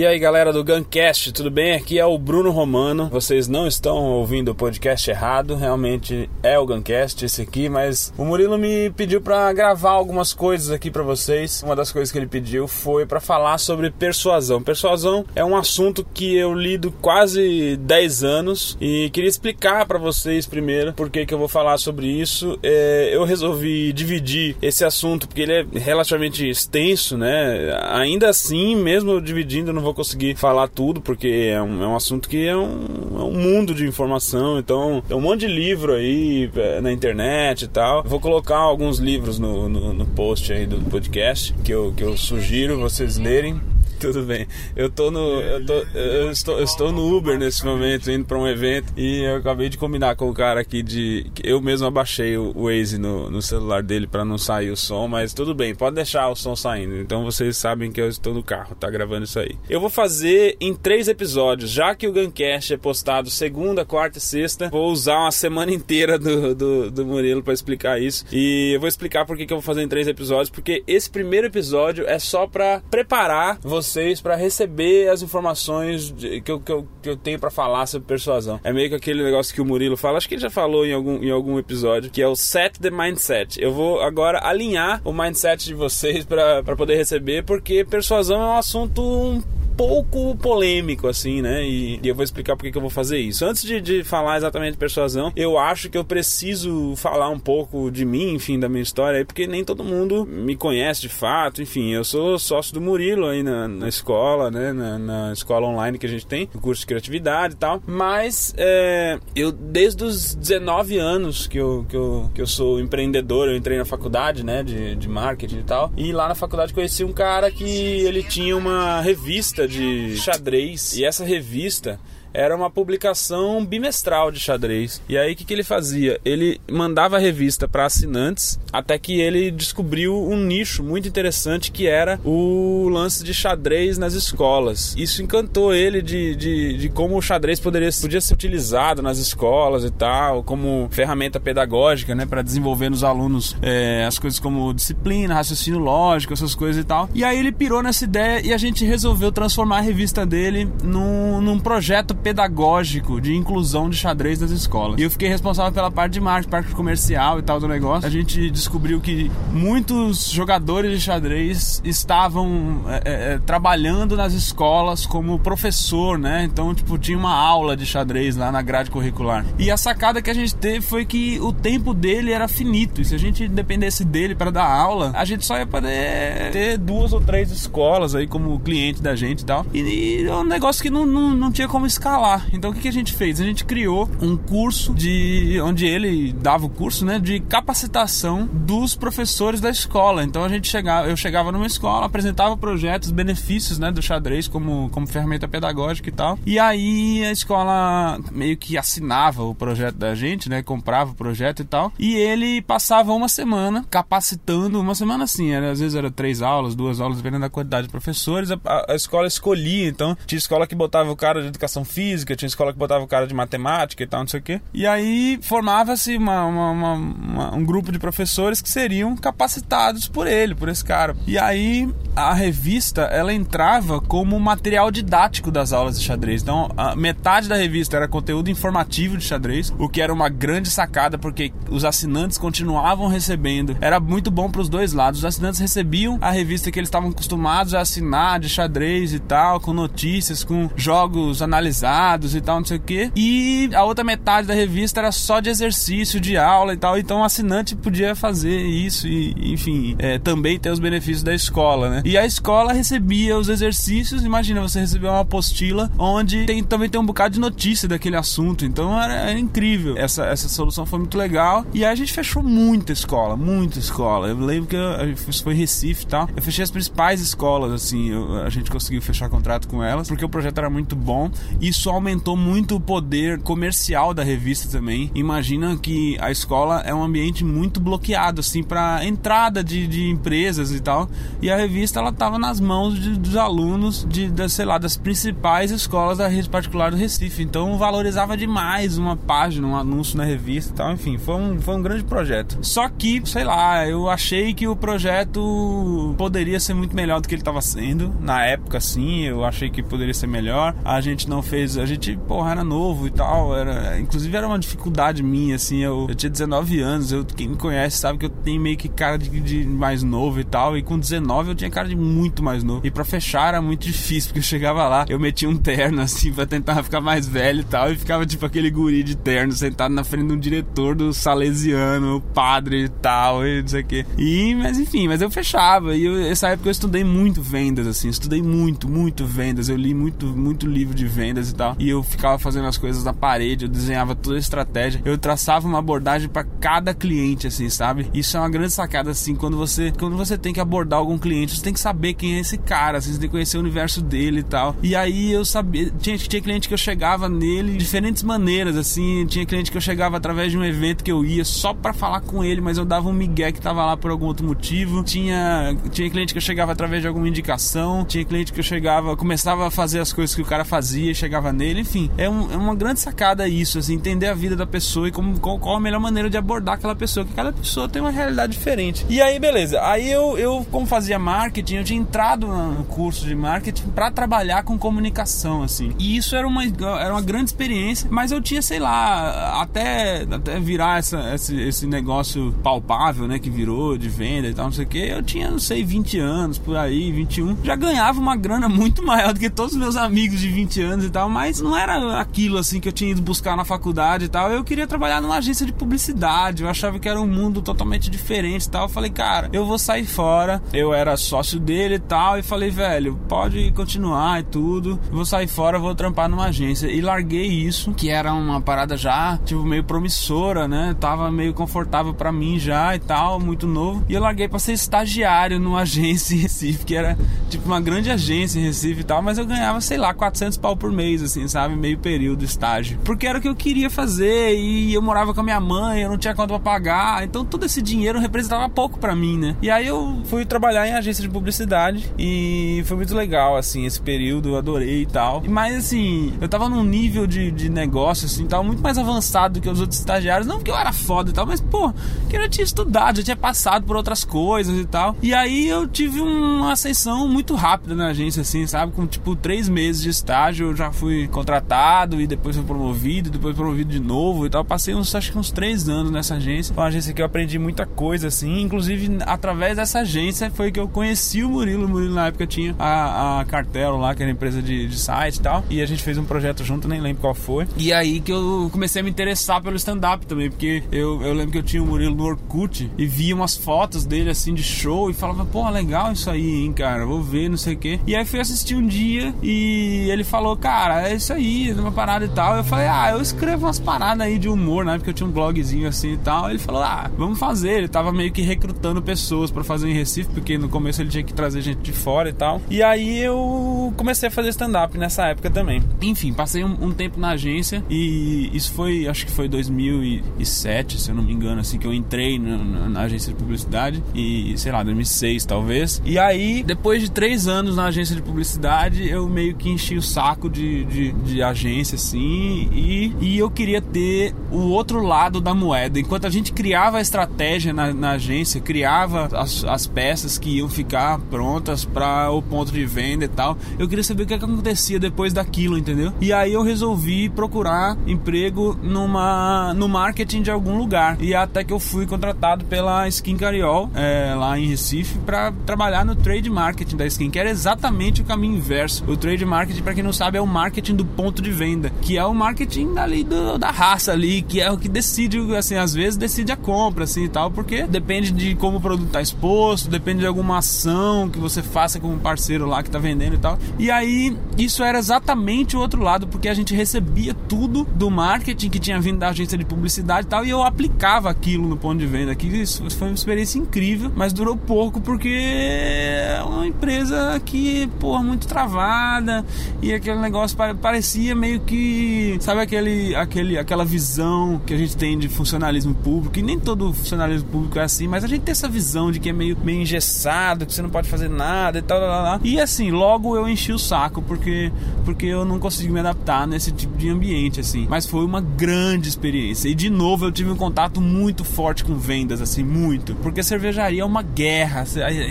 E 0.00 0.06
aí 0.06 0.18
galera 0.18 0.50
do 0.50 0.64
Guncast, 0.64 1.30
tudo 1.30 1.50
bem? 1.50 1.74
Aqui 1.74 1.98
é 1.98 2.06
o 2.06 2.16
Bruno 2.16 2.50
Romano. 2.50 3.10
Vocês 3.10 3.46
não 3.48 3.66
estão 3.66 3.98
ouvindo 3.98 4.50
o 4.50 4.54
podcast 4.54 5.10
errado, 5.10 5.54
realmente 5.54 6.26
é 6.42 6.58
o 6.58 6.64
Guncast 6.64 7.22
esse 7.22 7.42
aqui, 7.42 7.68
mas 7.68 8.10
o 8.16 8.24
Murilo 8.24 8.56
me 8.56 8.88
pediu 8.88 9.20
para 9.20 9.52
gravar 9.52 9.90
algumas 9.90 10.32
coisas 10.32 10.70
aqui 10.70 10.90
para 10.90 11.02
vocês. 11.02 11.62
Uma 11.62 11.76
das 11.76 11.92
coisas 11.92 12.10
que 12.10 12.16
ele 12.16 12.26
pediu 12.26 12.66
foi 12.66 13.04
para 13.04 13.20
falar 13.20 13.58
sobre 13.58 13.90
persuasão. 13.90 14.62
Persuasão 14.62 15.22
é 15.36 15.44
um 15.44 15.54
assunto 15.54 16.02
que 16.14 16.34
eu 16.34 16.54
lido 16.54 16.90
quase 17.02 17.76
10 17.76 18.24
anos 18.24 18.78
e 18.80 19.10
queria 19.10 19.28
explicar 19.28 19.84
para 19.84 19.98
vocês 19.98 20.46
primeiro 20.46 20.94
por 20.94 21.10
que, 21.10 21.26
que 21.26 21.34
eu 21.34 21.38
vou 21.38 21.46
falar 21.46 21.76
sobre 21.76 22.06
isso. 22.06 22.58
É, 22.62 23.10
eu 23.12 23.24
resolvi 23.24 23.92
dividir 23.92 24.56
esse 24.62 24.82
assunto 24.82 25.28
porque 25.28 25.42
ele 25.42 25.52
é 25.52 25.66
relativamente 25.78 26.48
extenso, 26.48 27.18
né? 27.18 27.78
Ainda 27.90 28.30
assim, 28.30 28.74
mesmo 28.74 29.20
dividindo, 29.20 29.74
não 29.74 29.82
vou 29.82 29.89
conseguir 29.94 30.36
falar 30.36 30.68
tudo, 30.68 31.00
porque 31.00 31.50
é 31.52 31.60
um, 31.62 31.82
é 31.82 31.86
um 31.86 31.96
assunto 31.96 32.28
que 32.28 32.46
é 32.46 32.56
um, 32.56 33.18
é 33.18 33.22
um, 33.22 33.32
mundo 33.32 33.74
de 33.74 33.86
informação. 33.86 34.58
Então, 34.58 35.02
tem 35.06 35.16
um 35.16 35.20
monte 35.20 35.40
de 35.40 35.48
livro 35.48 35.94
aí 35.94 36.50
é, 36.54 36.80
na 36.80 36.92
internet 36.92 37.62
e 37.62 37.68
tal. 37.68 38.02
vou 38.02 38.20
colocar 38.20 38.58
alguns 38.58 38.98
livros 38.98 39.38
no, 39.38 39.68
no, 39.68 39.92
no 39.92 40.06
post 40.06 40.52
aí 40.52 40.66
do 40.66 40.78
podcast 40.90 41.52
que 41.64 41.72
eu, 41.72 41.92
que 41.96 42.02
eu 42.02 42.16
sugiro 42.16 42.78
vocês 42.78 43.16
lerem. 43.16 43.60
Tudo 44.00 44.22
bem. 44.22 44.46
Eu 44.74 44.88
tô 44.88 45.10
no. 45.10 45.40
Eu, 45.40 45.66
tô, 45.66 45.74
eu, 45.94 46.30
estou, 46.30 46.58
eu 46.58 46.64
estou 46.64 46.90
no 46.90 47.14
Uber 47.14 47.38
nesse 47.38 47.64
momento, 47.66 48.10
indo 48.10 48.24
para 48.24 48.38
um 48.38 48.48
evento. 48.48 48.94
E 48.96 49.22
eu 49.24 49.36
acabei 49.36 49.68
de 49.68 49.76
combinar 49.76 50.16
com 50.16 50.30
o 50.30 50.34
cara 50.34 50.60
aqui 50.60 50.82
de. 50.82 51.30
Eu 51.44 51.60
mesmo 51.60 51.86
abaixei 51.86 52.34
o 52.38 52.64
Waze 52.64 52.96
no, 52.96 53.30
no 53.30 53.42
celular 53.42 53.82
dele 53.82 54.06
para 54.06 54.24
não 54.24 54.38
sair 54.38 54.70
o 54.70 54.76
som, 54.76 55.06
mas 55.06 55.34
tudo 55.34 55.54
bem, 55.54 55.74
pode 55.74 55.96
deixar 55.96 56.28
o 56.28 56.34
som 56.34 56.56
saindo. 56.56 56.96
Então 56.96 57.24
vocês 57.24 57.58
sabem 57.58 57.92
que 57.92 58.00
eu 58.00 58.08
estou 58.08 58.32
no 58.32 58.42
carro, 58.42 58.74
tá 58.74 58.88
gravando 58.88 59.24
isso 59.24 59.38
aí. 59.38 59.54
Eu 59.68 59.80
vou 59.80 59.90
fazer 59.90 60.56
em 60.58 60.74
três 60.74 61.06
episódios, 61.06 61.70
já 61.70 61.94
que 61.94 62.08
o 62.08 62.12
Guncast 62.12 62.72
é 62.72 62.78
postado 62.78 63.28
segunda, 63.28 63.84
quarta 63.84 64.16
e 64.16 64.20
sexta. 64.20 64.70
Vou 64.70 64.90
usar 64.90 65.18
uma 65.18 65.32
semana 65.32 65.72
inteira 65.72 66.18
do, 66.18 66.54
do, 66.54 66.90
do 66.90 67.04
Murilo 67.04 67.42
para 67.42 67.52
explicar 67.52 68.00
isso. 68.00 68.24
E 68.32 68.72
eu 68.74 68.80
vou 68.80 68.88
explicar 68.88 69.26
por 69.26 69.36
que, 69.36 69.44
eu 69.44 69.58
vou 69.58 69.62
fazer 69.62 69.82
em 69.82 69.88
três 69.88 70.08
episódios, 70.08 70.48
porque 70.48 70.82
esse 70.86 71.10
primeiro 71.10 71.48
episódio 71.48 72.06
é 72.06 72.18
só 72.18 72.46
para 72.46 72.80
preparar 72.90 73.58
você 73.60 73.89
vocês 73.90 74.20
para 74.20 74.36
receber 74.36 75.08
as 75.08 75.22
informações 75.22 76.12
de, 76.12 76.40
que, 76.40 76.50
eu, 76.50 76.60
que, 76.60 76.72
eu, 76.72 76.86
que 77.02 77.08
eu 77.08 77.16
tenho 77.16 77.38
para 77.38 77.50
falar 77.50 77.86
sobre 77.86 78.06
persuasão. 78.06 78.60
É 78.62 78.72
meio 78.72 78.88
que 78.88 78.94
aquele 78.94 79.22
negócio 79.22 79.54
que 79.54 79.60
o 79.60 79.64
Murilo 79.64 79.96
fala, 79.96 80.18
acho 80.18 80.28
que 80.28 80.34
ele 80.34 80.42
já 80.42 80.50
falou 80.50 80.86
em 80.86 80.92
algum, 80.92 81.22
em 81.22 81.30
algum 81.30 81.58
episódio, 81.58 82.10
que 82.10 82.22
é 82.22 82.28
o 82.28 82.36
set 82.36 82.78
the 82.78 82.90
mindset. 82.90 83.60
Eu 83.60 83.72
vou 83.72 84.00
agora 84.00 84.40
alinhar 84.46 85.00
o 85.04 85.12
mindset 85.12 85.64
de 85.64 85.74
vocês 85.74 86.24
para 86.24 86.76
poder 86.76 86.96
receber, 86.96 87.44
porque 87.44 87.84
persuasão 87.84 88.40
é 88.40 88.46
um 88.46 88.56
assunto 88.56 89.02
um 89.02 89.42
pouco 89.80 90.36
polêmico, 90.36 91.08
assim, 91.08 91.40
né? 91.40 91.64
E, 91.64 91.98
e 92.02 92.08
eu 92.08 92.14
vou 92.14 92.22
explicar 92.22 92.54
por 92.54 92.70
que 92.70 92.76
eu 92.76 92.82
vou 92.82 92.90
fazer 92.90 93.18
isso. 93.18 93.46
Antes 93.46 93.62
de, 93.62 93.80
de, 93.80 94.04
falar 94.04 94.36
exatamente 94.36 94.72
de 94.72 94.78
persuasão, 94.78 95.32
eu 95.34 95.56
acho 95.56 95.88
que 95.88 95.96
eu 95.96 96.04
preciso 96.04 96.94
falar 96.96 97.30
um 97.30 97.38
pouco 97.38 97.90
de 97.90 98.04
mim, 98.04 98.34
enfim, 98.34 98.60
da 98.60 98.68
minha 98.68 98.82
história, 98.82 99.24
porque 99.24 99.46
nem 99.46 99.64
todo 99.64 99.82
mundo 99.82 100.26
me 100.26 100.54
conhece 100.54 101.00
de 101.00 101.08
fato. 101.08 101.62
Enfim, 101.62 101.92
eu 101.92 102.04
sou 102.04 102.38
sócio 102.38 102.74
do 102.74 102.80
Murilo 102.80 103.26
aí 103.26 103.42
na, 103.42 103.66
na 103.66 103.88
escola, 103.88 104.50
né? 104.50 104.70
Na, 104.70 104.98
na, 104.98 105.32
escola 105.32 105.66
online 105.66 105.98
que 105.98 106.04
a 106.04 106.08
gente 106.08 106.26
tem, 106.26 106.46
o 106.54 106.60
curso 106.60 106.80
de 106.80 106.86
criatividade 106.86 107.54
e 107.54 107.56
tal. 107.56 107.82
Mas 107.86 108.52
é, 108.58 109.18
eu, 109.34 109.50
desde 109.50 110.04
os 110.04 110.34
19 110.34 110.98
anos 110.98 111.46
que 111.46 111.58
eu, 111.58 111.86
que, 111.88 111.96
eu, 111.96 112.30
que 112.34 112.42
eu 112.42 112.46
sou 112.46 112.78
empreendedor, 112.80 113.48
eu 113.48 113.56
entrei 113.56 113.78
na 113.78 113.86
faculdade, 113.86 114.44
né? 114.44 114.62
De, 114.62 114.94
de 114.94 115.08
marketing 115.08 115.60
e 115.60 115.64
tal. 115.64 115.90
E 115.96 116.12
lá 116.12 116.28
na 116.28 116.34
faculdade 116.34 116.74
conheci 116.74 117.02
um 117.02 117.12
cara 117.12 117.50
que 117.50 117.64
ele 117.64 118.22
tinha 118.22 118.54
uma 118.54 119.00
revista 119.00 119.69
de 119.70 120.16
xadrez. 120.16 120.96
E 120.96 121.04
essa 121.04 121.24
revista 121.24 121.98
era 122.32 122.56
uma 122.56 122.70
publicação 122.70 123.64
bimestral 123.64 124.30
de 124.30 124.40
xadrez. 124.40 125.02
E 125.08 125.16
aí 125.16 125.32
o 125.32 125.36
que, 125.36 125.44
que 125.44 125.52
ele 125.52 125.64
fazia? 125.64 126.20
Ele 126.24 126.60
mandava 126.70 127.16
a 127.16 127.20
revista 127.20 127.68
para 127.68 127.86
assinantes 127.86 128.58
até 128.72 128.98
que 128.98 129.20
ele 129.20 129.50
descobriu 129.50 130.16
um 130.28 130.36
nicho 130.36 130.82
muito 130.82 131.08
interessante 131.08 131.70
que 131.70 131.86
era 131.86 132.20
o 132.24 132.88
lance 132.88 133.24
de 133.24 133.34
xadrez 133.34 133.98
nas 133.98 134.14
escolas. 134.14 134.94
Isso 134.96 135.22
encantou 135.22 135.74
ele 135.74 136.02
de, 136.02 136.34
de, 136.36 136.78
de 136.78 136.88
como 136.88 137.16
o 137.16 137.22
xadrez 137.22 137.58
poderia, 137.58 137.90
podia 138.00 138.20
ser 138.20 138.34
utilizado 138.34 139.02
nas 139.02 139.18
escolas 139.18 139.84
e 139.84 139.90
tal, 139.90 140.42
como 140.42 140.88
ferramenta 140.90 141.40
pedagógica, 141.40 142.14
né, 142.14 142.26
para 142.26 142.42
desenvolver 142.42 142.90
nos 142.90 143.04
alunos 143.04 143.56
é, 143.62 144.04
as 144.04 144.18
coisas 144.18 144.38
como 144.38 144.72
disciplina, 144.72 145.34
raciocínio 145.34 145.78
lógico, 145.78 146.32
essas 146.32 146.54
coisas 146.54 146.82
e 146.82 146.86
tal. 146.86 147.08
E 147.14 147.24
aí 147.24 147.38
ele 147.38 147.52
pirou 147.52 147.82
nessa 147.82 148.04
ideia 148.04 148.40
e 148.46 148.52
a 148.52 148.58
gente 148.58 148.84
resolveu 148.84 149.32
transformar 149.32 149.78
a 149.78 149.82
revista 149.82 150.24
dele 150.24 150.68
num, 150.82 151.40
num 151.40 151.58
projeto 151.58 152.14
pedagógico 152.22 153.20
de 153.20 153.34
inclusão 153.34 153.88
de 153.88 153.96
xadrez 153.96 154.40
nas 154.40 154.50
escolas. 154.50 155.00
E 155.00 155.02
eu 155.02 155.10
fiquei 155.10 155.28
responsável 155.28 155.72
pela 155.72 155.90
parte 155.90 156.12
de 156.12 156.20
marketing, 156.20 156.50
parte 156.50 156.74
comercial 156.74 157.38
e 157.38 157.42
tal 157.42 157.58
do 157.58 157.66
negócio. 157.66 158.06
A 158.06 158.10
gente 158.10 158.50
descobriu 158.50 159.00
que 159.00 159.30
muitos 159.52 160.30
jogadores 160.30 160.92
de 160.92 161.00
xadrez 161.00 161.80
estavam 161.84 162.82
é, 162.86 163.02
é, 163.04 163.34
é, 163.34 163.38
trabalhando 163.38 164.16
nas 164.16 164.32
escolas 164.32 165.06
como 165.06 165.38
professor, 165.38 166.18
né? 166.18 166.44
Então, 166.44 166.74
tipo, 166.74 166.98
tinha 166.98 167.16
uma 167.16 167.34
aula 167.34 167.76
de 167.76 167.86
xadrez 167.86 168.36
lá 168.36 168.52
na 168.52 168.62
grade 168.62 168.90
curricular. 168.90 169.44
E 169.58 169.70
a 169.70 169.76
sacada 169.76 170.20
que 170.20 170.30
a 170.30 170.34
gente 170.34 170.54
teve 170.54 170.80
foi 170.80 171.04
que 171.04 171.40
o 171.40 171.52
tempo 171.52 171.94
dele 171.94 172.32
era 172.32 172.46
finito. 172.46 173.00
E 173.00 173.04
se 173.04 173.14
a 173.14 173.18
gente 173.18 173.48
dependesse 173.48 174.04
dele 174.04 174.34
para 174.34 174.50
dar 174.50 174.66
aula, 174.66 175.12
a 175.14 175.24
gente 175.24 175.44
só 175.44 175.58
ia 175.58 175.66
poder 175.66 176.50
ter 176.52 176.78
duas 176.78 177.12
ou 177.12 177.20
três 177.20 177.50
escolas 177.50 178.14
aí 178.14 178.26
como 178.26 178.58
cliente 178.60 179.02
da 179.02 179.14
gente 179.14 179.40
e 179.40 179.44
tal. 179.44 179.64
E, 179.72 179.80
e 179.80 180.26
é 180.26 180.34
um 180.34 180.44
negócio 180.44 180.82
que 180.82 180.90
não, 180.90 181.06
não, 181.06 181.30
não 181.30 181.50
tinha 181.50 181.68
como 181.68 181.86
escalar 181.86 182.09
escalar. 182.10 182.46
Então 182.52 182.70
o 182.70 182.74
que, 182.74 182.80
que 182.80 182.88
a 182.88 182.92
gente 182.92 183.12
fez? 183.12 183.40
A 183.40 183.44
gente 183.44 183.64
criou 183.64 184.08
um 184.20 184.36
curso 184.36 184.92
de 184.92 185.60
onde 185.62 185.86
ele 185.86 186.32
dava 186.32 186.66
o 186.66 186.68
curso, 186.68 187.04
né, 187.04 187.18
de 187.18 187.40
capacitação 187.40 188.46
dos 188.46 188.96
professores 188.96 189.60
da 189.60 189.70
escola. 189.70 190.24
Então 190.24 190.44
a 190.44 190.48
gente 190.48 190.68
chegava, 190.68 191.08
eu 191.08 191.16
chegava 191.16 191.52
numa 191.52 191.66
escola, 191.66 192.06
apresentava 192.06 192.56
projetos, 192.56 193.10
benefícios, 193.10 193.78
né, 193.78 193.92
do 193.92 194.02
xadrez 194.02 194.48
como 194.48 194.90
como 194.90 195.06
ferramenta 195.06 195.46
pedagógica 195.46 196.08
e 196.08 196.12
tal. 196.12 196.38
E 196.44 196.58
aí 196.58 197.24
a 197.24 197.30
escola 197.30 198.18
meio 198.32 198.56
que 198.56 198.76
assinava 198.76 199.42
o 199.44 199.54
projeto 199.54 199.96
da 199.96 200.14
gente, 200.14 200.48
né, 200.48 200.62
comprava 200.62 201.12
o 201.12 201.14
projeto 201.14 201.60
e 201.60 201.64
tal. 201.64 201.92
E 201.98 202.16
ele 202.16 202.60
passava 202.62 203.12
uma 203.12 203.28
semana 203.28 203.84
capacitando, 203.88 204.80
uma 204.80 204.94
semana 204.94 205.24
assim, 205.24 205.52
era, 205.52 205.70
às 205.70 205.80
vezes 205.80 205.94
era 205.94 206.10
três 206.10 206.42
aulas, 206.42 206.74
duas 206.74 207.00
aulas, 207.00 207.18
dependendo 207.18 207.42
da 207.42 207.50
quantidade 207.50 207.86
de 207.86 207.90
professores. 207.90 208.50
A, 208.50 208.58
a, 208.64 208.92
a 208.92 208.94
escola 208.96 209.26
escolhia, 209.26 209.88
então 209.88 210.16
tinha 210.26 210.38
escola 210.38 210.66
que 210.66 210.74
botava 210.74 211.10
o 211.10 211.16
cara 211.16 211.40
de 211.42 211.48
educação 211.48 211.84
física 211.84 211.99
física, 212.00 212.34
tinha 212.34 212.46
escola 212.46 212.72
que 212.72 212.78
botava 212.78 213.04
o 213.04 213.06
cara 213.06 213.26
de 213.26 213.34
matemática 213.34 214.02
e 214.02 214.06
tal, 214.06 214.20
não 214.20 214.26
sei 214.26 214.40
o 214.40 214.42
quê. 214.42 214.60
E 214.72 214.86
aí 214.86 215.38
formava-se 215.42 216.16
uma, 216.16 216.46
uma, 216.46 216.70
uma, 216.70 217.54
um 217.54 217.62
grupo 217.62 217.92
de 217.92 217.98
professores 217.98 218.62
que 218.62 218.70
seriam 218.70 219.14
capacitados 219.14 220.08
por 220.08 220.26
ele, 220.26 220.54
por 220.54 220.70
esse 220.70 220.82
cara. 220.82 221.14
E 221.26 221.38
aí 221.38 221.86
a 222.16 222.32
revista 222.32 223.02
ela 223.02 223.34
entrava 223.34 224.00
como 224.00 224.40
material 224.40 224.90
didático 224.90 225.50
das 225.50 225.74
aulas 225.74 226.00
de 226.00 226.06
xadrez. 226.06 226.42
Então, 226.42 226.70
metade 226.96 227.50
da 227.50 227.56
revista 227.56 227.98
era 227.98 228.08
conteúdo 228.08 228.48
informativo 228.48 229.18
de 229.18 229.24
xadrez, 229.24 229.70
o 229.78 229.86
que 229.86 230.00
era 230.00 230.12
uma 230.12 230.30
grande 230.30 230.70
sacada 230.70 231.18
porque 231.18 231.52
os 231.68 231.84
assinantes 231.84 232.38
continuavam 232.38 233.08
recebendo. 233.08 233.76
Era 233.78 234.00
muito 234.00 234.30
bom 234.30 234.50
para 234.50 234.62
os 234.62 234.70
dois 234.70 234.94
lados. 234.94 235.20
Os 235.20 235.26
assinantes 235.26 235.60
recebiam 235.60 236.18
a 236.22 236.30
revista 236.30 236.70
que 236.70 236.78
eles 236.78 236.88
estavam 236.88 237.10
acostumados 237.10 237.74
a 237.74 237.80
assinar 237.80 238.40
de 238.40 238.48
xadrez 238.48 239.12
e 239.12 239.18
tal, 239.18 239.60
com 239.60 239.74
notícias, 239.74 240.42
com 240.42 240.70
jogos 240.74 241.42
analisados 241.42 241.89
dados 241.90 242.36
e 242.36 242.40
tal, 242.40 242.58
não 242.58 242.64
sei 242.64 242.76
o 242.76 242.80
que. 242.80 243.10
E 243.16 243.68
a 243.74 243.82
outra 243.82 244.04
metade 244.04 244.46
da 244.46 244.54
revista 244.54 245.00
era 245.00 245.10
só 245.10 245.40
de 245.40 245.50
exercício, 245.50 246.20
de 246.20 246.36
aula 246.36 246.72
e 246.72 246.76
tal. 246.76 246.96
Então 246.96 247.20
o 247.20 247.24
assinante 247.24 247.74
podia 247.74 248.14
fazer 248.14 248.60
isso 248.60 249.08
e, 249.08 249.34
enfim, 249.52 249.96
é, 249.98 250.16
também 250.16 250.58
ter 250.58 250.70
os 250.70 250.78
benefícios 250.78 251.24
da 251.24 251.34
escola, 251.34 251.90
né? 251.90 252.02
E 252.04 252.16
a 252.16 252.24
escola 252.24 252.72
recebia 252.72 253.36
os 253.36 253.48
exercícios. 253.48 254.24
Imagina 254.24 254.60
você 254.60 254.78
receber 254.78 255.08
uma 255.08 255.20
apostila 255.20 255.90
onde 255.98 256.46
tem, 256.46 256.62
também 256.62 256.88
tem 256.88 257.00
um 257.00 257.04
bocado 257.04 257.34
de 257.34 257.40
notícia 257.40 257.88
daquele 257.88 258.16
assunto. 258.16 258.64
Então 258.64 259.00
era, 259.00 259.14
era 259.14 259.38
incrível. 259.38 259.96
Essa, 259.96 260.26
essa 260.26 260.48
solução 260.48 260.86
foi 260.86 261.00
muito 261.00 261.18
legal. 261.18 261.66
E 261.74 261.84
aí 261.84 261.90
a 261.90 261.94
gente 261.96 262.12
fechou 262.12 262.40
muita 262.40 262.92
escola, 262.92 263.36
muita 263.36 263.80
escola. 263.80 264.28
Eu 264.28 264.38
lembro 264.38 264.68
que 264.68 264.76
eu, 264.76 265.10
isso 265.28 265.42
foi 265.42 265.54
Recife 265.54 266.04
e 266.04 266.06
tal. 266.06 266.28
Eu 266.36 266.42
fechei 266.42 266.62
as 266.62 266.70
principais 266.70 267.20
escolas, 267.20 267.72
assim. 267.72 268.10
Eu, 268.10 268.42
a 268.42 268.48
gente 268.48 268.70
conseguiu 268.70 269.02
fechar 269.02 269.28
contrato 269.28 269.66
com 269.66 269.82
elas 269.82 270.06
porque 270.06 270.24
o 270.24 270.28
projeto 270.28 270.58
era 270.58 270.70
muito 270.70 270.94
bom. 270.94 271.28
E 271.60 271.79
isso 271.80 271.88
aumentou 271.88 272.36
muito 272.36 272.76
o 272.76 272.80
poder 272.80 273.40
comercial 273.40 274.12
da 274.12 274.22
revista 274.22 274.68
também. 274.70 275.10
Imagina 275.14 275.78
que 275.78 276.18
a 276.20 276.30
escola 276.30 276.82
é 276.84 276.94
um 276.94 277.02
ambiente 277.02 277.42
muito 277.42 277.80
bloqueado, 277.80 278.40
assim, 278.40 278.62
para 278.62 279.02
entrada 279.04 279.64
de, 279.64 279.86
de, 279.86 280.10
empresas 280.10 280.72
e 280.72 280.80
tal. 280.80 281.08
E 281.40 281.50
a 281.50 281.56
revista 281.56 281.98
ela 281.98 282.12
tava 282.12 282.38
nas 282.38 282.60
mãos 282.60 283.00
de, 283.00 283.18
dos 283.18 283.34
alunos 283.34 284.06
de, 284.06 284.30
de, 284.30 284.48
sei 284.50 284.66
lá, 284.66 284.76
das 284.76 284.96
principais 284.98 285.70
escolas 285.70 286.18
da 286.18 286.28
rede 286.28 286.50
particular 286.50 286.90
do 286.90 286.98
Recife. 286.98 287.42
Então 287.42 287.78
valorizava 287.78 288.36
demais 288.36 288.98
uma 288.98 289.16
página, 289.16 289.66
um 289.66 289.76
anúncio 289.76 290.18
na 290.18 290.24
revista 290.24 290.72
e 290.72 290.76
tal. 290.76 290.92
Enfim, 290.92 291.16
foi 291.16 291.34
um, 291.36 291.60
foi 291.62 291.76
um 291.76 291.82
grande 291.82 292.04
projeto. 292.04 292.58
Só 292.60 292.90
que, 292.90 293.22
sei 293.24 293.44
lá, 293.44 293.88
eu 293.88 294.10
achei 294.10 294.52
que 294.52 294.68
o 294.68 294.76
projeto 294.76 296.14
poderia 296.18 296.60
ser 296.60 296.74
muito 296.74 296.94
melhor 296.94 297.22
do 297.22 297.28
que 297.28 297.34
ele 297.34 297.40
estava 297.40 297.62
sendo. 297.62 298.14
Na 298.20 298.44
época, 298.44 298.80
sim, 298.80 299.22
eu 299.22 299.46
achei 299.46 299.70
que 299.70 299.82
poderia 299.82 300.12
ser 300.12 300.26
melhor. 300.26 300.74
A 300.84 301.00
gente 301.00 301.26
não 301.26 301.40
fez, 301.40 301.69
a 301.76 301.86
gente, 301.86 302.16
porra, 302.28 302.52
era 302.52 302.64
novo 302.64 303.06
e 303.06 303.10
tal. 303.10 303.56
Era, 303.56 303.98
inclusive 303.98 304.36
era 304.36 304.46
uma 304.46 304.58
dificuldade 304.58 305.22
minha, 305.22 305.56
assim. 305.56 305.78
Eu, 305.78 306.06
eu 306.08 306.14
tinha 306.14 306.30
19 306.30 306.80
anos, 306.80 307.12
eu, 307.12 307.24
quem 307.24 307.48
me 307.48 307.56
conhece 307.56 307.98
sabe 307.98 308.18
que 308.18 308.26
eu 308.26 308.30
tenho 308.30 308.60
meio 308.60 308.76
que 308.76 308.88
cara 308.88 309.16
de, 309.18 309.28
de 309.40 309.66
mais 309.66 310.02
novo 310.02 310.40
e 310.40 310.44
tal. 310.44 310.76
E 310.76 310.82
com 310.82 310.98
19 310.98 311.50
eu 311.50 311.54
tinha 311.54 311.70
cara 311.70 311.88
de 311.88 311.96
muito 311.96 312.42
mais 312.42 312.62
novo. 312.62 312.86
E 312.86 312.90
para 312.90 313.04
fechar 313.04 313.48
era 313.48 313.62
muito 313.62 313.86
difícil, 313.86 314.28
porque 314.28 314.40
eu 314.40 314.44
chegava 314.44 314.88
lá, 314.88 315.04
eu 315.08 315.18
metia 315.18 315.48
um 315.48 315.56
terno 315.56 316.00
assim 316.02 316.32
pra 316.32 316.46
tentar 316.46 316.82
ficar 316.82 317.00
mais 317.00 317.26
velho 317.26 317.60
e 317.60 317.64
tal. 317.64 317.92
E 317.92 317.96
ficava 317.96 318.26
tipo 318.26 318.44
aquele 318.44 318.70
guri 318.70 319.02
de 319.02 319.16
terno 319.16 319.52
sentado 319.52 319.94
na 319.94 320.04
frente 320.04 320.28
de 320.28 320.32
um 320.34 320.38
diretor 320.38 320.94
do 320.94 321.12
Salesiano, 321.12 322.20
padre 322.34 322.84
e 322.84 322.88
tal, 322.88 323.46
e 323.46 323.62
não 323.62 323.68
sei 323.68 323.80
o 323.82 323.84
quê. 323.84 324.06
E, 324.18 324.54
mas 324.54 324.78
enfim, 324.78 325.08
mas 325.08 325.20
eu 325.20 325.30
fechava. 325.30 325.94
E 325.94 326.04
eu, 326.04 326.18
essa 326.20 326.48
época 326.48 326.68
eu 326.68 326.72
estudei 326.72 327.04
muito 327.04 327.42
vendas, 327.42 327.86
assim, 327.86 328.08
estudei 328.08 328.42
muito, 328.42 328.88
muito 328.88 329.24
vendas. 329.24 329.68
Eu 329.68 329.76
li 329.76 329.94
muito, 329.94 330.26
muito 330.26 330.66
livro 330.66 330.94
de 330.94 331.06
vendas 331.06 331.50
e 331.50 331.54
tal. 331.60 331.76
E 331.78 331.90
eu 331.90 332.02
ficava 332.02 332.38
fazendo 332.38 332.66
as 332.66 332.78
coisas 332.78 333.04
na 333.04 333.12
parede, 333.12 333.66
eu 333.66 333.68
desenhava 333.68 334.14
toda 334.14 334.36
a 334.36 334.38
estratégia. 334.38 335.02
Eu 335.04 335.18
traçava 335.18 335.68
uma 335.68 335.78
abordagem 335.78 336.28
para 336.28 336.44
cada 336.44 336.94
cliente, 336.94 337.46
assim, 337.46 337.68
sabe? 337.68 338.08
Isso 338.14 338.36
é 338.36 338.40
uma 338.40 338.48
grande 338.48 338.72
sacada, 338.72 339.10
assim, 339.10 339.34
quando 339.34 339.58
você, 339.58 339.92
quando 339.98 340.16
você 340.16 340.38
tem 340.38 340.54
que 340.54 340.60
abordar 340.60 340.98
algum 340.98 341.18
cliente, 341.18 341.56
você 341.56 341.62
tem 341.62 341.72
que 341.72 341.80
saber 341.80 342.14
quem 342.14 342.36
é 342.36 342.40
esse 342.40 342.56
cara, 342.56 342.98
assim, 342.98 343.12
você 343.12 343.18
tem 343.18 343.28
que 343.28 343.32
conhecer 343.32 343.58
o 343.58 343.60
universo 343.60 344.00
dele 344.00 344.40
e 344.40 344.42
tal. 344.42 344.74
E 344.82 344.96
aí 344.96 345.30
eu 345.30 345.44
sabia, 345.44 345.92
tinha, 345.98 346.16
tinha 346.16 346.40
cliente 346.40 346.66
que 346.66 346.74
eu 346.74 346.78
chegava 346.78 347.28
nele 347.28 347.72
de 347.72 347.78
diferentes 347.78 348.22
maneiras, 348.22 348.76
assim, 348.76 349.26
tinha 349.26 349.44
cliente 349.44 349.70
que 349.70 349.76
eu 349.76 349.80
chegava 349.80 350.16
através 350.16 350.50
de 350.50 350.56
um 350.56 350.64
evento 350.64 351.04
que 351.04 351.12
eu 351.12 351.24
ia 351.24 351.44
só 351.44 351.74
para 351.74 351.92
falar 351.92 352.20
com 352.20 352.42
ele, 352.42 352.60
mas 352.60 352.78
eu 352.78 352.84
dava 352.84 353.08
um 353.08 353.12
migué 353.12 353.52
que 353.52 353.60
tava 353.60 353.84
lá 353.84 353.96
por 353.96 354.10
algum 354.10 354.26
outro 354.26 354.46
motivo. 354.46 355.02
Tinha, 355.02 355.76
tinha 355.90 356.08
cliente 356.08 356.32
que 356.32 356.38
eu 356.38 356.42
chegava 356.42 356.72
através 356.72 357.02
de 357.02 357.08
alguma 357.08 357.28
indicação, 357.28 358.04
tinha 358.04 358.24
cliente 358.24 358.52
que 358.52 358.60
eu 358.60 358.64
chegava, 358.64 359.16
começava 359.16 359.66
a 359.66 359.70
fazer 359.70 360.00
as 360.00 360.12
coisas 360.12 360.34
que 360.34 360.42
o 360.42 360.44
cara 360.44 360.64
fazia 360.64 361.10
e 361.10 361.14
chegava 361.40 361.52
nele, 361.52 361.80
enfim. 361.80 362.10
É, 362.16 362.28
um, 362.28 362.52
é 362.52 362.56
uma 362.56 362.74
grande 362.74 363.00
sacada 363.00 363.48
isso, 363.48 363.78
assim, 363.78 363.94
entender 363.94 364.26
a 364.26 364.34
vida 364.34 364.54
da 364.54 364.66
pessoa 364.66 365.08
e 365.08 365.12
como, 365.12 365.38
qual, 365.40 365.58
qual 365.58 365.76
a 365.76 365.80
melhor 365.80 366.00
maneira 366.00 366.28
de 366.28 366.36
abordar 366.36 366.74
aquela 366.74 366.94
pessoa, 366.94 367.24
que 367.24 367.32
cada 367.32 367.52
pessoa 367.52 367.88
tem 367.88 368.00
uma 368.02 368.10
realidade 368.10 368.52
diferente. 368.52 369.04
E 369.08 369.20
aí, 369.20 369.38
beleza. 369.38 369.80
Aí 369.82 370.10
eu, 370.10 370.38
eu 370.38 370.66
como 370.70 370.86
fazia 370.86 371.18
marketing, 371.18 371.76
eu 371.76 371.84
tinha 371.84 372.00
entrado 372.00 372.46
no 372.46 372.84
curso 372.84 373.26
de 373.26 373.34
marketing 373.34 373.88
para 373.90 374.10
trabalhar 374.10 374.62
com 374.62 374.78
comunicação, 374.78 375.62
assim. 375.62 375.92
E 375.98 376.16
isso 376.16 376.36
era 376.36 376.46
uma, 376.46 376.62
era 376.64 377.12
uma 377.12 377.22
grande 377.22 377.46
experiência, 377.46 378.08
mas 378.10 378.30
eu 378.30 378.40
tinha, 378.40 378.60
sei 378.60 378.78
lá, 378.78 379.62
até, 379.62 380.26
até 380.30 380.60
virar 380.60 380.98
essa, 380.98 381.34
esse, 381.34 381.58
esse 381.60 381.86
negócio 381.86 382.54
palpável, 382.62 383.26
né, 383.26 383.38
que 383.38 383.48
virou 383.48 383.96
de 383.96 384.08
venda 384.08 384.48
e 384.48 384.54
tal, 384.54 384.66
não 384.66 384.72
sei 384.72 384.84
o 384.84 384.88
que, 384.88 384.98
eu 384.98 385.22
tinha, 385.22 385.50
não 385.50 385.58
sei, 385.58 385.82
20 385.82 386.18
anos, 386.18 386.58
por 386.58 386.76
aí, 386.76 387.10
21. 387.10 387.56
Já 387.64 387.76
ganhava 387.76 388.20
uma 388.20 388.36
grana 388.36 388.68
muito 388.68 389.02
maior 389.02 389.32
do 389.32 389.40
que 389.40 389.48
todos 389.48 389.72
os 389.72 389.78
meus 389.78 389.96
amigos 389.96 390.40
de 390.40 390.48
20 390.48 390.82
anos 390.82 391.04
e 391.04 391.10
tal, 391.10 391.29
mas 391.30 391.60
não 391.60 391.76
era 391.76 392.20
aquilo, 392.20 392.58
assim, 392.58 392.80
que 392.80 392.88
eu 392.88 392.92
tinha 392.92 393.12
ido 393.12 393.22
buscar 393.22 393.56
na 393.56 393.64
faculdade 393.64 394.24
e 394.24 394.28
tal. 394.28 394.50
Eu 394.50 394.64
queria 394.64 394.86
trabalhar 394.86 395.22
numa 395.22 395.36
agência 395.36 395.64
de 395.64 395.72
publicidade, 395.72 396.62
eu 396.62 396.68
achava 396.68 396.98
que 396.98 397.08
era 397.08 397.20
um 397.20 397.26
mundo 397.26 397.62
totalmente 397.62 398.10
diferente 398.10 398.64
e 398.64 398.70
tal. 398.70 398.82
Eu 398.82 398.88
falei, 398.88 399.10
cara, 399.10 399.48
eu 399.52 399.64
vou 399.64 399.78
sair 399.78 400.04
fora. 400.04 400.62
Eu 400.72 400.92
era 400.92 401.16
sócio 401.16 401.58
dele 401.60 401.94
e 401.94 401.98
tal, 401.98 402.38
e 402.38 402.42
falei, 402.42 402.70
velho, 402.70 403.18
pode 403.28 403.70
continuar 403.72 404.40
e 404.40 404.42
tudo. 404.42 404.98
Vou 405.10 405.24
sair 405.24 405.46
fora, 405.46 405.78
vou 405.78 405.94
trampar 405.94 406.28
numa 406.28 406.46
agência. 406.46 406.88
E 406.88 407.00
larguei 407.00 407.46
isso, 407.46 407.92
que 407.92 408.10
era 408.10 408.32
uma 408.32 408.60
parada 408.60 408.96
já, 408.96 409.38
tipo, 409.44 409.62
meio 409.62 409.84
promissora, 409.84 410.66
né? 410.66 410.96
Tava 410.98 411.30
meio 411.30 411.54
confortável 411.54 412.12
para 412.12 412.32
mim 412.32 412.58
já 412.58 412.94
e 412.94 412.98
tal, 412.98 413.38
muito 413.38 413.66
novo. 413.66 414.04
E 414.08 414.14
eu 414.14 414.20
larguei 414.20 414.48
pra 414.48 414.58
ser 414.58 414.72
estagiário 414.72 415.60
numa 415.60 415.80
agência 415.90 416.34
em 416.34 416.38
Recife, 416.38 416.84
que 416.84 416.94
era 416.94 417.16
tipo 417.48 417.66
uma 417.66 417.80
grande 417.80 418.10
agência 418.10 418.58
em 418.58 418.64
Recife 418.64 419.00
e 419.00 419.04
tal, 419.04 419.22
mas 419.22 419.38
eu 419.38 419.46
ganhava, 419.46 419.80
sei 419.80 419.96
lá, 419.96 420.12
400 420.12 420.58
pau 420.58 420.76
por 420.76 420.90
mês, 420.90 421.19
assim, 421.24 421.46
sabe? 421.48 421.76
Meio 421.76 421.98
período 421.98 422.44
estágio. 422.44 422.98
Porque 423.04 423.26
era 423.26 423.38
o 423.38 423.42
que 423.42 423.48
eu 423.48 423.54
queria 423.54 423.90
fazer 423.90 424.54
e 424.54 424.92
eu 424.94 425.02
morava 425.02 425.34
com 425.34 425.40
a 425.40 425.44
minha 425.44 425.60
mãe, 425.60 426.02
eu 426.02 426.10
não 426.10 426.18
tinha 426.18 426.34
conta 426.34 426.48
pra 426.48 426.58
pagar, 426.58 427.24
então 427.24 427.44
todo 427.44 427.66
esse 427.66 427.82
dinheiro 427.82 428.18
representava 428.18 428.68
pouco 428.68 428.98
para 428.98 429.14
mim, 429.14 429.38
né? 429.38 429.56
E 429.62 429.70
aí 429.70 429.86
eu 429.86 430.20
fui 430.24 430.44
trabalhar 430.44 430.86
em 430.86 430.92
agência 430.92 431.22
de 431.22 431.28
publicidade 431.28 432.12
e 432.18 432.82
foi 432.86 432.96
muito 432.96 433.14
legal, 433.14 433.56
assim, 433.56 433.84
esse 433.84 434.00
período, 434.00 434.50
eu 434.50 434.56
adorei 434.56 435.02
e 435.02 435.06
tal. 435.06 435.42
Mas 435.48 435.76
assim, 435.76 436.32
eu 436.40 436.48
tava 436.48 436.68
num 436.68 436.84
nível 436.84 437.26
de, 437.26 437.50
de 437.50 437.68
negócio, 437.68 438.26
assim, 438.26 438.46
tava 438.46 438.62
muito 438.62 438.82
mais 438.82 438.98
avançado 438.98 439.54
do 439.54 439.60
que 439.60 439.68
os 439.68 439.80
outros 439.80 439.98
estagiários, 439.98 440.46
não 440.46 440.56
porque 440.56 440.70
eu 440.70 440.76
era 440.76 440.92
foda 440.92 441.30
e 441.30 441.32
tal, 441.32 441.46
mas 441.46 441.60
pô, 441.60 441.92
que 442.28 442.36
eu 442.36 442.42
já 442.42 442.48
tinha 442.48 442.64
estudado, 442.64 443.18
já 443.18 443.22
tinha 443.22 443.36
passado 443.36 443.84
por 443.84 443.96
outras 443.96 444.24
coisas 444.24 444.78
e 444.78 444.84
tal. 444.84 445.16
E 445.22 445.34
aí 445.34 445.68
eu 445.68 445.86
tive 445.86 446.20
uma 446.20 446.72
ascensão 446.72 447.28
muito 447.28 447.54
rápida 447.54 447.94
na 447.94 448.08
agência, 448.08 448.42
assim, 448.42 448.66
sabe? 448.66 448.92
Com 448.92 449.06
tipo 449.06 449.34
três 449.36 449.68
meses 449.68 450.02
de 450.02 450.08
estágio, 450.08 450.68
eu 450.68 450.76
já 450.76 450.90
fui 450.92 451.09
contratado 451.28 452.20
e 452.20 452.26
depois 452.26 452.56
fui 452.56 452.64
promovido, 452.64 453.30
depois 453.30 453.54
promovido 453.54 453.90
de 453.90 454.00
novo 454.00 454.46
e 454.46 454.50
tal. 454.50 454.64
Passei 454.64 454.94
uns, 454.94 455.14
acho 455.14 455.32
que 455.32 455.38
uns 455.38 455.50
três 455.50 455.88
anos 455.88 456.10
nessa 456.10 456.34
agência. 456.34 456.74
Foi 456.74 456.82
uma 456.82 456.88
agência 456.88 457.12
que 457.12 457.20
eu 457.20 457.26
aprendi 457.26 457.58
muita 457.58 457.86
coisa, 457.86 458.28
assim. 458.28 458.60
Inclusive, 458.60 459.18
através 459.26 459.76
dessa 459.76 460.00
agência 460.00 460.50
foi 460.50 460.70
que 460.70 460.80
eu 460.80 460.88
conheci 460.88 461.42
o 461.42 461.48
Murilo. 461.48 461.86
O 461.86 461.88
Murilo 461.88 462.14
na 462.14 462.26
época 462.26 462.46
tinha 462.46 462.74
a, 462.78 463.40
a 463.40 463.44
Cartelo 463.44 463.98
lá, 463.98 464.14
que 464.14 464.22
era 464.22 464.30
empresa 464.30 464.62
de, 464.62 464.86
de 464.86 464.98
site 464.98 465.36
e 465.36 465.40
tal. 465.40 465.64
E 465.70 465.80
a 465.80 465.86
gente 465.86 466.02
fez 466.02 466.18
um 466.18 466.24
projeto 466.24 466.64
junto, 466.64 466.88
nem 466.88 467.00
lembro 467.00 467.20
qual 467.20 467.34
foi. 467.34 467.66
E 467.76 467.92
aí 467.92 468.20
que 468.20 468.32
eu 468.32 468.68
comecei 468.72 469.00
a 469.00 469.02
me 469.02 469.10
interessar 469.10 469.62
pelo 469.62 469.76
stand-up 469.76 470.26
também, 470.26 470.50
porque 470.50 470.82
eu, 470.92 471.22
eu 471.22 471.32
lembro 471.32 471.52
que 471.52 471.58
eu 471.58 471.62
tinha 471.62 471.82
o 471.82 471.86
Murilo 471.86 472.14
no 472.14 472.24
Orkut 472.24 472.90
e 472.96 473.06
via 473.06 473.34
umas 473.34 473.56
fotos 473.56 474.04
dele 474.04 474.30
assim 474.30 474.54
de 474.54 474.62
show 474.62 475.10
e 475.10 475.14
falava, 475.14 475.44
pô, 475.44 475.68
legal 475.70 476.12
isso 476.12 476.30
aí, 476.30 476.64
hein, 476.64 476.72
cara, 476.72 477.04
vou 477.06 477.22
ver, 477.22 477.48
não 477.48 477.56
sei 477.56 477.74
o 477.74 477.78
quê. 477.78 478.00
E 478.06 478.14
aí 478.14 478.24
fui 478.24 478.40
assistir 478.40 478.74
um 478.74 478.86
dia 478.86 479.34
e 479.42 480.08
ele 480.10 480.24
falou, 480.24 480.56
cara, 480.56 480.99
é 481.08 481.14
isso 481.14 481.32
aí, 481.32 481.70
é 481.70 481.74
uma 481.74 481.92
parada 481.92 482.24
e 482.24 482.28
tal. 482.28 482.56
Eu 482.56 482.64
falei, 482.64 482.86
ah, 482.88 483.10
eu 483.12 483.20
escrevo 483.20 483.66
umas 483.66 483.78
paradas 483.78 484.26
aí 484.26 484.38
de 484.38 484.48
humor, 484.48 484.84
né? 484.84 484.96
Porque 484.96 485.10
eu 485.10 485.14
tinha 485.14 485.28
um 485.28 485.32
blogzinho 485.32 485.88
assim 485.88 486.14
e 486.14 486.18
tal. 486.18 486.50
Ele 486.50 486.58
falou, 486.58 486.82
ah, 486.82 487.10
vamos 487.16 487.38
fazer. 487.38 487.78
Ele 487.78 487.88
tava 487.88 488.12
meio 488.12 488.32
que 488.32 488.42
recrutando 488.42 489.02
pessoas 489.02 489.50
para 489.50 489.64
fazer 489.64 489.88
em 489.88 489.92
Recife, 489.92 490.30
porque 490.32 490.58
no 490.58 490.68
começo 490.68 491.02
ele 491.02 491.10
tinha 491.10 491.24
que 491.24 491.32
trazer 491.32 491.60
gente 491.60 491.80
de 491.80 491.92
fora 491.92 492.28
e 492.28 492.32
tal. 492.32 492.60
E 492.70 492.82
aí 492.82 493.18
eu 493.18 493.92
comecei 493.96 494.28
a 494.28 494.32
fazer 494.32 494.50
stand-up 494.50 494.96
nessa 494.98 495.26
época 495.26 495.50
também. 495.50 495.82
Enfim, 496.02 496.32
passei 496.32 496.64
um, 496.64 496.76
um, 496.84 496.92
tempo 496.92 497.18
na 497.18 497.30
agência 497.30 497.84
e 497.88 498.50
isso 498.54 498.72
foi, 498.72 499.06
acho 499.06 499.26
que 499.26 499.32
foi 499.32 499.48
2007, 499.48 501.00
se 501.00 501.10
eu 501.10 501.14
não 501.14 501.22
me 501.22 501.32
engano, 501.32 501.60
assim, 501.60 501.78
que 501.78 501.86
eu 501.86 501.94
entrei 501.94 502.38
na, 502.38 502.88
na 502.88 503.00
agência 503.02 503.32
de 503.32 503.38
publicidade 503.38 504.02
e, 504.14 504.54
sei 504.56 504.72
lá, 504.72 504.82
2006 504.82 505.44
talvez. 505.44 506.02
E 506.04 506.18
aí, 506.18 506.62
depois 506.62 507.02
de 507.02 507.10
três 507.10 507.46
anos 507.46 507.76
na 507.76 507.86
agência 507.86 508.14
de 508.14 508.22
publicidade, 508.22 509.08
eu 509.08 509.28
meio 509.28 509.54
que 509.54 509.68
enchi 509.68 509.96
o 509.96 510.02
saco 510.02 510.48
de, 510.48 510.84
de, 510.90 511.12
de 511.12 511.42
agência, 511.42 511.94
assim, 511.94 512.68
e, 512.72 513.14
e 513.20 513.38
eu 513.38 513.50
queria 513.50 513.80
ter 513.80 514.34
o 514.50 514.68
outro 514.68 515.02
lado 515.02 515.40
da 515.40 515.54
moeda. 515.54 515.98
Enquanto 515.98 516.26
a 516.26 516.30
gente 516.30 516.52
criava 516.52 516.98
a 516.98 517.00
estratégia 517.00 517.72
na, 517.72 517.92
na 517.92 518.10
agência, 518.12 518.60
criava 518.60 519.28
as, 519.32 519.64
as, 519.64 519.86
peças 519.86 520.38
que 520.38 520.58
iam 520.58 520.68
ficar 520.68 521.18
prontas 521.30 521.84
para 521.84 522.30
o 522.30 522.42
ponto 522.42 522.72
de 522.72 522.84
venda 522.84 523.24
e 523.24 523.28
tal, 523.28 523.56
eu 523.78 523.88
queria 523.88 524.04
saber 524.04 524.24
o 524.24 524.26
que, 524.26 524.34
é 524.34 524.38
que 524.38 524.44
acontecia 524.44 524.98
depois 524.98 525.32
daquilo, 525.32 525.78
entendeu? 525.78 526.12
E 526.20 526.32
aí 526.32 526.52
eu 526.52 526.62
resolvi 526.62 527.28
procurar 527.28 527.96
emprego 528.06 528.78
numa, 528.82 529.72
no 529.74 529.88
marketing 529.88 530.42
de 530.42 530.50
algum 530.50 530.76
lugar. 530.76 531.16
E 531.20 531.34
até 531.34 531.62
que 531.62 531.72
eu 531.72 531.78
fui 531.78 532.06
contratado 532.06 532.64
pela 532.64 533.06
Skin 533.08 533.36
Cariol, 533.36 533.90
é, 533.94 534.34
lá 534.34 534.58
em 534.58 534.66
Recife, 534.66 535.18
para 535.18 535.52
trabalhar 535.64 536.04
no 536.04 536.16
trade 536.16 536.50
marketing 536.50 536.96
da 536.96 537.06
Skin, 537.06 537.30
que 537.30 537.38
era 537.38 537.50
exatamente 537.50 538.22
o 538.22 538.24
caminho 538.24 538.56
inverso. 538.56 539.04
O 539.06 539.16
trade 539.16 539.44
marketing, 539.44 539.82
para 539.82 539.94
quem 539.94 540.02
não 540.02 540.12
sabe, 540.12 540.38
é 540.38 540.40
o 540.40 540.46
marketing 540.46 540.79
do 540.80 541.04
ponto 541.04 541.42
de 541.42 541.50
venda, 541.50 541.92
que 542.00 542.16
é 542.16 542.24
o 542.24 542.34
marketing 542.34 542.96
ali 542.96 543.22
do, 543.22 543.58
da 543.58 543.70
raça 543.70 544.12
ali, 544.12 544.42
que 544.42 544.60
é 544.60 544.70
o 544.70 544.78
que 544.78 544.88
decide, 544.88 545.38
assim, 545.54 545.76
às 545.76 545.94
vezes 545.94 546.16
decide 546.16 546.52
a 546.52 546.56
compra, 546.56 547.04
assim 547.04 547.24
e 547.24 547.28
tal, 547.28 547.50
porque 547.50 547.86
depende 547.86 548.30
de 548.30 548.54
como 548.54 548.78
o 548.78 548.80
produto 548.80 549.06
está 549.06 549.20
exposto, 549.20 549.88
depende 549.88 550.20
de 550.20 550.26
alguma 550.26 550.58
ação 550.58 551.28
que 551.28 551.38
você 551.38 551.62
faça 551.62 552.00
com 552.00 552.08
um 552.08 552.18
parceiro 552.18 552.66
lá 552.66 552.82
que 552.82 552.88
está 552.88 552.98
vendendo 552.98 553.34
e 553.34 553.38
tal. 553.38 553.58
E 553.78 553.90
aí, 553.90 554.36
isso 554.56 554.82
era 554.82 554.98
exatamente 554.98 555.76
o 555.76 555.80
outro 555.80 556.02
lado, 556.02 556.26
porque 556.26 556.48
a 556.48 556.54
gente 556.54 556.74
recebia 556.74 557.34
tudo 557.34 557.86
do 557.94 558.10
marketing 558.10 558.70
que 558.70 558.78
tinha 558.78 559.00
vindo 559.00 559.18
da 559.18 559.28
agência 559.28 559.56
de 559.58 559.64
publicidade 559.64 560.26
e 560.26 560.30
tal, 560.30 560.44
e 560.44 560.50
eu 560.50 560.62
aplicava 560.62 561.30
aquilo 561.30 561.68
no 561.68 561.76
ponto 561.76 561.98
de 561.98 562.06
venda. 562.06 562.32
Aqui 562.32 562.46
isso 562.46 562.88
foi 562.90 563.08
uma 563.08 563.14
experiência 563.14 563.58
incrível, 563.58 564.10
mas 564.14 564.32
durou 564.32 564.56
pouco 564.56 565.00
porque 565.00 565.28
é 565.28 566.42
uma 566.44 566.66
empresa 566.66 567.40
que, 567.44 567.86
porra, 567.98 568.22
muito 568.22 568.46
travada 568.46 569.44
e 569.82 569.92
aquele 569.92 570.18
negócio 570.18 570.56
parecia 570.74 571.34
meio 571.34 571.60
que. 571.60 572.36
Sabe 572.40 572.60
aquele, 572.60 573.14
aquele, 573.14 573.58
aquela 573.58 573.84
visão 573.84 574.60
que 574.66 574.74
a 574.74 574.76
gente 574.76 574.96
tem 574.96 575.18
de 575.18 575.28
funcionalismo 575.28 575.94
público? 575.94 576.38
E 576.38 576.42
nem 576.42 576.58
todo 576.58 576.92
funcionalismo 576.92 577.48
público 577.48 577.78
é 577.78 577.82
assim, 577.82 578.06
mas 578.06 578.24
a 578.24 578.26
gente 578.26 578.42
tem 578.42 578.52
essa 578.52 578.68
visão 578.68 579.10
de 579.10 579.20
que 579.20 579.28
é 579.28 579.32
meio, 579.32 579.56
meio 579.62 579.82
engessado, 579.82 580.66
que 580.66 580.74
você 580.74 580.82
não 580.82 580.90
pode 580.90 581.08
fazer 581.08 581.28
nada 581.28 581.78
e 581.78 581.82
tal, 581.82 582.00
lá, 582.00 582.22
lá. 582.22 582.40
E 582.42 582.60
assim, 582.60 582.90
logo 582.90 583.36
eu 583.36 583.48
enchi 583.48 583.72
o 583.72 583.78
saco 583.78 584.22
porque, 584.22 584.72
porque 585.04 585.26
eu 585.26 585.44
não 585.44 585.58
consegui 585.58 585.90
me 585.90 586.00
adaptar 586.00 586.46
nesse 586.46 586.72
tipo 586.72 586.96
de 586.96 587.08
ambiente, 587.08 587.60
assim. 587.60 587.86
Mas 587.88 588.06
foi 588.06 588.24
uma 588.24 588.40
grande 588.40 589.08
experiência. 589.08 589.68
E 589.68 589.74
de 589.74 589.90
novo 589.90 590.26
eu 590.26 590.32
tive 590.32 590.50
um 590.50 590.56
contato 590.56 591.00
muito 591.00 591.44
forte 591.44 591.84
com 591.84 591.94
vendas, 591.96 592.40
assim, 592.40 592.62
muito. 592.62 593.14
Porque 593.16 593.42
cervejaria 593.42 594.02
é 594.02 594.04
uma 594.04 594.22
guerra. 594.22 594.84